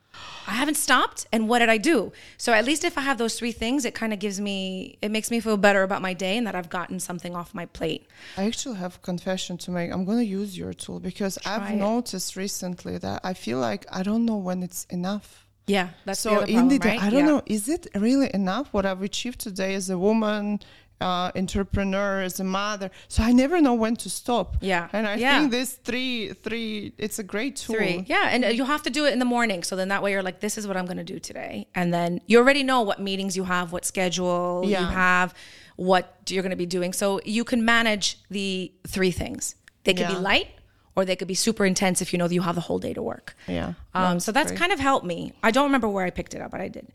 I 0.47 0.53
haven't 0.53 0.75
stopped. 0.77 1.27
And 1.33 1.49
what 1.49 1.61
did 1.61 1.69
I 1.69 1.79
do? 1.79 2.13
So 2.37 2.53
at 2.53 2.65
least 2.65 2.85
if 2.85 2.99
I 2.99 3.01
have 3.03 3.19
those 3.19 3.39
three 3.39 3.53
things, 3.53 3.85
it 3.85 3.95
kind 3.95 4.13
of 4.13 4.19
gives 4.19 4.41
me, 4.41 4.99
it 5.03 5.11
makes 5.11 5.31
me 5.31 5.41
feel 5.41 5.57
better 5.57 5.83
about 5.83 6.03
my 6.03 6.15
day 6.15 6.37
and 6.37 6.47
that 6.47 6.55
I've 6.55 6.69
gotten 6.69 7.01
something 7.01 7.35
off 7.35 7.55
my 7.55 7.67
plate. 7.67 8.07
I 8.37 8.45
actually 8.45 8.77
have 8.77 8.97
a 8.97 8.99
confession 8.99 9.57
to 9.59 9.71
make. 9.71 9.93
I'm 9.93 10.05
going 10.05 10.19
to 10.19 10.25
use 10.25 10.57
your 10.59 10.73
tool 10.75 11.01
because 11.01 11.39
I've 11.47 11.71
it. 11.71 11.77
noticed 11.77 12.37
recently 12.37 12.99
that 12.99 13.21
I 13.25 13.35
feel 13.35 13.59
like 13.59 13.87
I 13.91 14.03
don't 14.03 14.25
know 14.27 14.37
when 14.37 14.63
it's 14.63 14.85
enough. 14.91 15.47
Yeah. 15.67 15.91
That's 16.05 16.21
so 16.21 16.31
the 16.31 16.37
other 16.43 16.47
in 16.53 16.69
the 16.69 16.79
day, 16.79 16.89
right? 16.91 17.03
I 17.03 17.11
don't 17.11 17.21
Yeah. 17.21 17.27
know, 17.27 17.43
is 17.47 17.69
it 17.69 17.87
really 17.95 18.31
enough 18.35 18.69
what 18.73 18.85
I've 18.85 19.03
achieved 19.03 19.39
today 19.41 19.75
as 19.75 19.91
a 19.91 19.97
woman, 19.99 20.59
uh, 21.03 21.31
entrepreneur, 21.37 22.23
as 22.23 22.41
a 22.41 22.45
mother? 22.45 22.91
So 23.09 23.23
I 23.23 23.33
never 23.33 23.61
know 23.61 23.75
when 23.75 23.97
to 23.97 24.09
stop. 24.11 24.57
Yeah. 24.61 24.89
and 24.93 25.07
I 25.07 25.17
Yeah. 25.17 25.39
think 25.41 25.51
this 25.51 25.75
three, 25.75 26.33
three, 26.33 26.93
it's 26.99 27.19
a 27.19 27.23
great 27.35 27.57
tool. 27.57 27.77
Three. 27.77 28.05
Yeah. 28.07 28.29
And 28.33 28.45
uh, 28.45 28.49
you'll 28.49 28.67
have 28.77 28.83
to 28.85 28.91
do 28.91 29.05
it 29.07 29.13
in 29.13 29.19
the 29.19 29.25
morning. 29.37 29.63
So 29.63 29.77
then 29.77 29.89
that 29.89 30.03
way 30.03 30.13
you're 30.13 30.23
like, 30.23 30.41
this 30.41 30.57
is 30.59 30.67
what 30.67 30.77
I'm 30.79 30.87
going 30.87 30.97
to 31.07 31.11
do 31.15 31.19
today. 31.19 31.67
And 31.75 31.93
then 31.93 32.21
you 32.27 32.39
already 32.39 32.63
know 32.63 32.81
what 32.83 33.01
meetings 33.01 33.37
you 33.37 33.45
have, 33.45 33.73
what 33.73 33.85
schedule 33.85 34.63
you 34.65 34.77
have, 34.77 35.35
what 35.77 36.05
you're 36.29 36.43
going 36.43 36.51
to 36.51 36.57
be 36.57 36.67
doing. 36.67 36.93
So 36.93 37.21
you 37.25 37.45
can 37.45 37.65
manage 37.65 38.19
the 38.31 38.73
three 38.87 39.11
things. 39.11 39.57
They 39.85 39.95
could 39.95 40.09
Yeah. 40.09 40.15
be 40.15 40.21
light 40.21 40.49
or 40.95 41.05
they 41.07 41.17
could 41.17 41.29
be 41.29 41.35
super 41.35 41.65
intense 41.65 42.03
if 42.03 42.13
you 42.13 42.19
know 42.19 42.29
that 42.29 42.35
you 42.35 42.43
have 42.43 42.55
the 42.55 42.61
whole 42.61 42.79
day 42.79 42.93
to 42.93 43.03
work. 43.03 43.35
Yeah. 43.49 43.73
Um, 43.95 44.21
so 44.21 44.31
that's 44.31 44.51
great. 44.51 44.59
kind 44.61 44.73
of 44.73 44.79
helped 44.79 45.07
me. 45.07 45.33
I 45.43 45.51
don't 45.51 45.65
remember 45.65 45.89
where 45.89 46.05
I 46.05 46.11
picked 46.11 46.35
it 46.35 46.41
up, 46.43 46.51
but 46.51 46.61
I 46.61 46.69
did. 46.69 46.87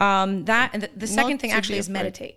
Um, 0.00 0.44
that 0.46 0.70
and 0.72 0.82
the, 0.84 0.90
the 0.96 1.06
second 1.06 1.38
thing 1.38 1.50
actually 1.52 1.78
is 1.78 1.88
meditate. 1.88 2.36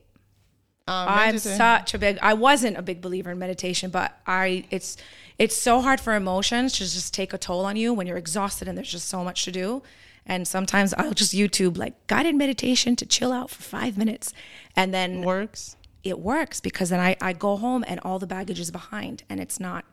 Uh, 0.86 1.06
I'm 1.08 1.38
such 1.38 1.94
a 1.94 1.98
big 1.98 2.20
I 2.22 2.34
wasn't 2.34 2.78
a 2.78 2.82
big 2.82 3.02
believer 3.02 3.32
in 3.32 3.40
meditation, 3.40 3.90
but 3.90 4.18
I 4.28 4.66
it's 4.70 4.98
it's 5.40 5.56
so 5.56 5.82
hard 5.82 6.02
for 6.02 6.14
emotions 6.14 6.74
to 6.74 6.80
just 6.80 7.14
take 7.14 7.32
a 7.34 7.38
toll 7.38 7.66
on 7.66 7.78
you 7.78 7.94
when 7.94 8.06
you're 8.06 8.18
exhausted 8.18 8.68
and 8.68 8.78
there's 8.78 8.92
just 8.92 9.08
so 9.08 9.24
much 9.24 9.46
to 9.46 9.52
do. 9.52 9.82
And 10.26 10.48
sometimes 10.48 10.94
I'll 10.94 11.14
just 11.14 11.34
YouTube 11.34 11.78
like 11.78 12.08
guided 12.08 12.36
meditation 12.36 12.96
to 12.98 13.06
chill 13.06 13.32
out 13.32 13.50
for 13.50 13.62
five 13.64 13.98
minutes. 13.98 14.34
And 14.76 14.94
then 14.94 15.22
works. 15.22 15.76
it 16.04 16.20
works 16.20 16.60
because 16.60 16.90
then 16.90 17.00
I, 17.00 17.16
I 17.22 17.34
go 17.34 17.58
home 17.58 17.84
and 17.88 18.00
all 18.02 18.20
the 18.20 18.28
baggage 18.28 18.60
is 18.60 18.72
behind 18.72 19.24
and 19.30 19.40
it's 19.40 19.60
not 19.60 19.86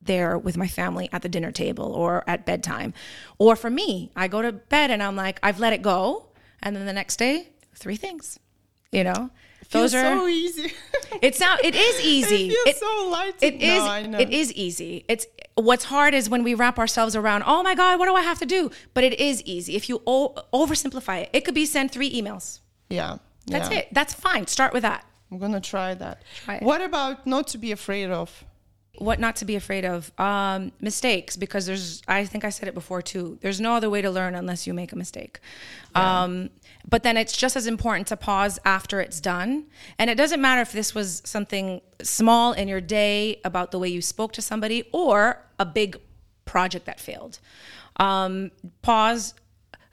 there 0.00 0.38
with 0.38 0.56
my 0.56 0.68
family 0.68 1.08
at 1.12 1.22
the 1.22 1.28
dinner 1.28 1.50
table 1.50 1.92
or 1.92 2.24
at 2.28 2.46
bedtime. 2.46 2.94
Or 3.38 3.56
for 3.56 3.70
me, 3.70 4.10
I 4.14 4.28
go 4.28 4.42
to 4.42 4.52
bed 4.52 4.90
and 4.90 5.02
I'm 5.02 5.16
like, 5.16 5.40
I've 5.42 5.58
let 5.58 5.72
it 5.72 5.82
go. 5.82 6.28
And 6.62 6.76
then 6.76 6.86
the 6.86 6.92
next 6.92 7.16
day, 7.16 7.50
three 7.74 7.96
things. 7.96 8.38
You 8.92 9.04
know? 9.04 9.30
Those 9.70 9.94
are 9.94 10.02
so 10.02 10.26
easy. 10.28 10.72
it's 11.22 11.40
not 11.40 11.64
it 11.64 11.74
is 11.74 12.00
easy. 12.00 12.48
it 12.48 12.52
feels 12.52 12.66
It- 12.68 12.76
so 12.78 13.08
light. 13.10 13.34
it 13.42 13.60
No, 13.60 13.86
I 13.86 14.06
know. 14.06 14.18
it 14.18 14.30
is 14.30 14.52
easy. 14.52 15.04
It's 15.08 15.26
what's 15.54 15.84
hard 15.84 16.14
is 16.14 16.28
when 16.28 16.42
we 16.44 16.54
wrap 16.54 16.78
ourselves 16.78 17.16
around, 17.16 17.42
oh 17.46 17.62
my 17.62 17.74
God, 17.74 17.98
what 17.98 18.06
do 18.06 18.14
I 18.14 18.22
have 18.22 18.38
to 18.40 18.46
do? 18.46 18.70
But 18.94 19.04
it 19.04 19.18
is 19.20 19.42
easy. 19.44 19.74
If 19.76 19.88
you 19.88 20.02
o- 20.06 20.34
oversimplify 20.52 21.22
it, 21.22 21.30
it 21.32 21.44
could 21.44 21.54
be 21.54 21.66
send 21.66 21.90
three 21.90 22.10
emails. 22.20 22.60
Yeah. 22.90 23.18
That's 23.46 23.70
yeah. 23.70 23.78
it. 23.78 23.88
That's 23.92 24.12
fine. 24.14 24.46
Start 24.46 24.72
with 24.72 24.82
that. 24.82 25.04
I'm 25.30 25.38
gonna 25.38 25.60
try 25.60 25.94
that. 25.94 26.22
Try 26.44 26.56
it. 26.56 26.62
What 26.62 26.80
about 26.80 27.26
not 27.26 27.48
to 27.48 27.58
be 27.58 27.72
afraid 27.72 28.10
of? 28.10 28.44
What 28.98 29.20
not 29.20 29.36
to 29.36 29.44
be 29.44 29.56
afraid 29.56 29.84
of? 29.84 30.12
Um, 30.18 30.72
mistakes 30.80 31.36
because 31.36 31.66
there's 31.66 32.02
i 32.08 32.24
think 32.24 32.44
i 32.44 32.50
said 32.50 32.68
it 32.68 32.74
before 32.74 33.02
too 33.02 33.38
there's 33.40 33.60
no 33.60 33.74
other 33.74 33.90
way 33.90 34.02
to 34.02 34.10
learn 34.10 34.34
unless 34.34 34.66
you 34.66 34.74
make 34.74 34.92
a 34.92 34.96
mistake. 34.96 35.40
Um, 35.94 36.50
but 36.88 37.02
then 37.02 37.16
it's 37.16 37.36
just 37.36 37.56
as 37.56 37.66
important 37.66 38.06
to 38.08 38.16
pause 38.16 38.58
after 38.64 39.00
it's 39.00 39.20
done. 39.20 39.64
And 39.98 40.10
it 40.10 40.16
doesn't 40.16 40.40
matter 40.40 40.60
if 40.60 40.72
this 40.72 40.94
was 40.94 41.22
something 41.24 41.80
small 42.02 42.52
in 42.52 42.68
your 42.68 42.82
day 42.82 43.40
about 43.44 43.70
the 43.70 43.78
way 43.78 43.88
you 43.88 44.02
spoke 44.02 44.32
to 44.34 44.42
somebody 44.42 44.84
or 44.92 45.42
a 45.58 45.64
big 45.64 45.98
project 46.44 46.84
that 46.86 47.00
failed. 47.00 47.40
Um, 47.96 48.50
pause 48.82 49.34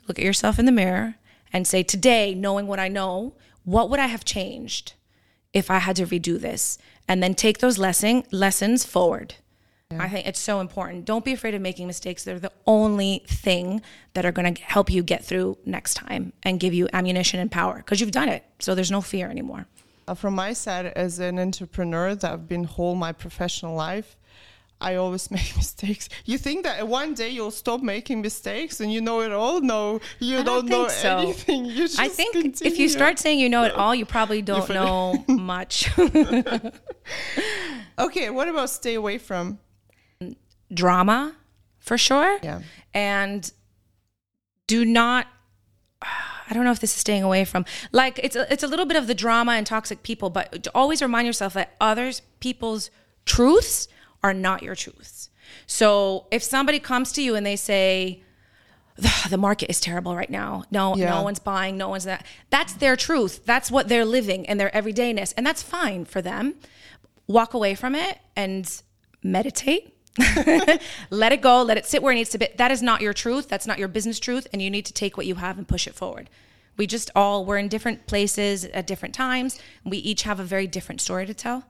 look 0.07 0.19
at 0.19 0.25
yourself 0.25 0.59
in 0.59 0.65
the 0.65 0.71
mirror 0.71 1.15
and 1.53 1.65
say 1.65 1.81
today 1.81 2.35
knowing 2.35 2.67
what 2.67 2.77
i 2.77 2.89
know 2.89 3.33
what 3.63 3.89
would 3.89 4.01
i 4.01 4.07
have 4.07 4.25
changed 4.25 4.93
if 5.53 5.69
I 5.69 5.77
had 5.77 5.95
to 5.97 6.05
redo 6.05 6.39
this, 6.39 6.79
and 7.07 7.21
then 7.21 7.33
take 7.33 7.59
those 7.59 7.77
lesson 7.77 8.23
lessons 8.31 8.85
forward. 8.85 9.35
I 9.99 10.09
think 10.09 10.27
it's 10.27 10.39
so 10.39 10.59
important. 10.59 11.05
Don't 11.05 11.23
be 11.23 11.33
afraid 11.33 11.53
of 11.53 11.61
making 11.61 11.87
mistakes. 11.87 12.23
They're 12.23 12.39
the 12.39 12.51
only 12.65 13.23
thing 13.27 13.81
that 14.13 14.25
are 14.25 14.31
going 14.31 14.53
to 14.53 14.61
help 14.63 14.89
you 14.89 15.03
get 15.03 15.23
through 15.23 15.57
next 15.65 15.93
time 15.93 16.33
and 16.43 16.59
give 16.59 16.73
you 16.73 16.87
ammunition 16.93 17.39
and 17.39 17.51
power 17.51 17.77
because 17.77 17.99
you've 17.99 18.11
done 18.11 18.29
it. 18.29 18.43
So 18.59 18.75
there's 18.75 18.91
no 18.91 19.01
fear 19.01 19.29
anymore. 19.29 19.67
Uh, 20.07 20.15
from 20.15 20.35
my 20.35 20.53
side, 20.53 20.87
as 20.87 21.19
an 21.19 21.39
entrepreneur 21.39 22.15
that 22.15 22.31
I've 22.31 22.47
been 22.47 22.65
whole 22.65 22.95
my 22.95 23.11
professional 23.11 23.75
life, 23.75 24.17
I 24.83 24.95
always 24.95 25.31
make 25.37 25.55
mistakes. 25.55 26.09
You 26.25 26.37
think 26.37 26.63
that 26.65 26.87
one 26.87 27.13
day 27.13 27.29
you'll 27.29 27.51
stop 27.51 27.81
making 27.81 28.21
mistakes 28.21 28.79
and 28.81 28.91
you 28.91 29.01
know 29.01 29.21
it 29.21 29.31
all? 29.31 29.61
No, 29.61 30.01
you 30.19 30.39
I 30.39 30.43
don't, 30.43 30.67
don't 30.67 30.69
know 30.69 30.87
so. 30.89 31.17
anything. 31.17 31.65
You 31.73 31.87
just 31.87 31.99
I 31.99 32.09
think 32.09 32.61
if 32.61 32.77
you 32.77 32.89
start 32.89 33.17
saying 33.19 33.39
you 33.39 33.49
know 33.49 33.63
it 33.63 33.71
all, 33.73 33.95
you 33.95 34.05
probably 34.05 34.41
don't 34.41 34.69
know 34.69 35.23
much. 35.27 35.89
Okay, 37.97 38.29
what 38.29 38.47
about 38.47 38.69
stay 38.69 38.95
away 38.95 39.17
from? 39.17 39.59
Drama, 40.73 41.35
for 41.79 41.97
sure. 41.97 42.39
Yeah. 42.43 42.61
and 42.93 43.51
do 44.67 44.85
not 44.85 45.27
I 46.01 46.53
don't 46.53 46.65
know 46.65 46.71
if 46.71 46.79
this 46.79 46.93
is 46.93 46.99
staying 46.99 47.23
away 47.23 47.45
from 47.45 47.65
like 47.91 48.19
it's 48.21 48.35
a, 48.35 48.51
it's 48.51 48.63
a 48.63 48.67
little 48.67 48.85
bit 48.85 48.97
of 48.97 49.07
the 49.07 49.15
drama 49.15 49.53
and 49.53 49.65
toxic 49.65 50.03
people, 50.03 50.29
but 50.29 50.67
always 50.75 51.01
remind 51.01 51.25
yourself 51.25 51.53
that 51.53 51.75
others 51.79 52.21
people's 52.39 52.89
truths 53.25 53.87
are 54.23 54.33
not 54.33 54.63
your 54.63 54.75
truths. 54.75 55.29
So 55.67 56.27
if 56.31 56.41
somebody 56.43 56.79
comes 56.79 57.11
to 57.13 57.21
you 57.21 57.35
and 57.35 57.45
they 57.45 57.55
say 57.55 58.23
"The- 59.29 59.37
market 59.37 59.69
is 59.69 59.79
terrible 59.79 60.15
right 60.15 60.29
now. 60.29 60.63
No, 60.71 60.95
Yeah. 60.95 61.09
no 61.09 61.23
one's 61.23 61.39
buying, 61.39 61.77
no 61.77 61.89
one's 61.89 62.03
that. 62.05 62.25
That's 62.49 62.73
their 62.73 62.95
truth. 62.95 63.45
That's 63.45 63.69
what 63.71 63.87
they're 63.89 64.05
living 64.05 64.45
in 64.45 64.57
their 64.57 64.69
everydayness, 64.71 65.33
and 65.35 65.45
that's 65.45 65.61
fine 65.63 66.05
for 66.05 66.21
them. 66.21 66.55
Walk 67.27 67.53
away 67.53 67.73
from 67.75 67.95
it 67.95 68.19
and 68.35 68.69
meditate. 69.23 69.89
let 71.09 71.31
it 71.31 71.41
go. 71.41 71.63
Let 71.63 71.77
it 71.77 71.85
sit 71.87 72.03
where 72.03 72.11
it 72.11 72.15
needs 72.15 72.29
to 72.31 72.37
be. 72.37 72.47
That 72.57 72.71
is 72.71 72.81
not 72.83 73.01
your 73.01 73.13
truth. 73.13 73.49
That's 73.49 73.65
not 73.65 73.79
your 73.79 73.87
business 73.87 74.19
truth, 74.19 74.45
and 74.53 74.61
you 74.61 74.69
need 74.69 74.85
to 74.85 74.93
take 74.93 75.17
what 75.17 75.25
you 75.25 75.35
have 75.35 75.57
and 75.57 75.67
push 75.67 75.87
it 75.87 75.95
forward. 75.95 76.29
We 76.77 76.85
just 76.87 77.09
all 77.15 77.45
we're 77.45 77.57
in 77.57 77.67
different 77.67 78.05
places 78.05 78.65
at 78.65 78.85
different 78.87 79.15
times. 79.15 79.59
We 79.83 79.97
each 79.97 80.23
have 80.23 80.39
a 80.39 80.43
very 80.43 80.67
different 80.67 81.01
story 81.01 81.25
to 81.25 81.33
tell. 81.33 81.65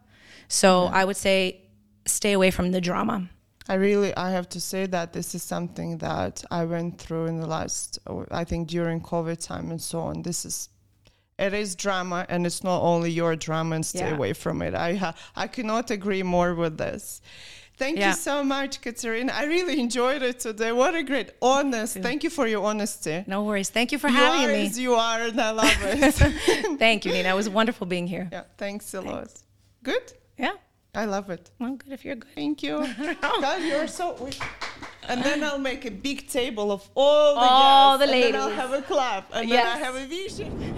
So 0.50 0.86
I 0.86 1.06
would 1.06 1.18
say 1.18 1.62
stay 2.06 2.34
away 2.34 2.52
from 2.52 2.72
the 2.72 2.82
drama. 2.82 3.30
I 3.70 3.76
really, 3.76 4.16
I 4.18 4.32
have 4.32 4.50
to 4.50 4.60
say 4.60 4.86
that 4.88 5.14
this 5.14 5.34
is 5.34 5.42
something 5.42 5.98
that 6.00 6.44
I 6.52 6.66
went 6.66 6.98
through 7.00 7.28
in 7.28 7.40
the 7.40 7.48
last, 7.48 7.98
oh, 8.08 8.26
I 8.30 8.44
think 8.44 8.68
during 8.68 9.00
COVID 9.00 9.40
time 9.46 9.72
and 9.72 9.82
so 9.82 10.00
on. 10.02 10.22
This 10.24 10.44
is, 10.44 10.68
it 11.40 11.54
is 11.54 11.74
drama, 11.76 12.26
and 12.28 12.46
it's 12.46 12.62
not 12.64 12.82
only 12.82 13.10
your 13.10 13.36
drama, 13.38 13.76
and 13.76 13.86
stay 13.86 14.00
Yeah. 14.10 14.16
away 14.16 14.34
from 14.34 14.62
it. 14.62 14.74
I 14.76 14.96
ha- 14.96 15.16
I 15.36 15.48
cannot 15.48 15.92
agree 15.92 16.24
more 16.24 16.54
with 16.56 16.78
this. 16.78 17.22
Thank 17.78 17.98
Yeah. 17.98 18.10
you 18.10 18.16
so 18.18 18.44
much, 18.44 18.82
Katerina. 18.82 19.32
I 19.34 19.46
really 19.46 19.80
enjoyed 19.80 20.22
it 20.22 20.42
today. 20.42 20.72
What 20.74 20.94
a 20.94 21.02
great, 21.02 21.32
honest. 21.42 21.98
Thank 21.98 22.24
you 22.24 22.30
for 22.30 22.46
your 22.48 22.64
honesty. 22.66 23.24
No 23.28 23.44
worries. 23.46 23.70
Thank 23.72 23.92
you 23.94 23.98
for 23.98 24.10
you 24.10 24.16
having 24.16 24.48
me. 24.56 24.66
as 24.68 24.78
you 24.78 24.94
are, 24.96 25.22
and 25.22 25.40
I 25.42 25.52
love 25.52 25.78
it. 25.84 26.14
Thank 26.80 27.06
you, 27.06 27.14
Nina. 27.14 27.30
It 27.30 27.36
was 27.36 27.50
wonderful 27.50 27.88
being 27.88 28.08
here. 28.08 28.28
yeah, 28.32 28.44
thanks 28.58 28.94
a 28.94 29.00
lot. 29.02 29.30
Good. 29.82 30.04
Yeah. 30.38 30.52
I 30.96 31.06
love 31.06 31.30
it. 31.32 31.50
Well, 31.60 31.76
good 31.76 31.92
if 31.92 32.06
you're 32.06 32.16
good. 32.16 32.30
Thank 32.36 32.62
you. 32.62 32.78
God, 33.22 33.62
you're 33.64 33.88
so. 33.88 34.14
we- 34.20 34.32
And 35.08 35.24
then 35.24 35.44
I'll 35.44 35.58
make 35.60 35.86
a 35.86 35.92
big 35.92 36.28
table 36.30 36.72
of 36.72 36.88
all 36.96 37.34
the 37.36 37.42
All 37.42 37.98
guests, 37.98 38.12
the 38.12 38.16
and 38.16 38.24
then 38.36 38.42
I'll 38.42 38.50
have 38.56 38.74
a 38.74 38.82
clap, 38.82 39.30
and 39.34 39.52
then 39.52 39.66
I 39.68 39.78
have 39.78 39.96
a 39.96 40.06
vision. 40.06 40.76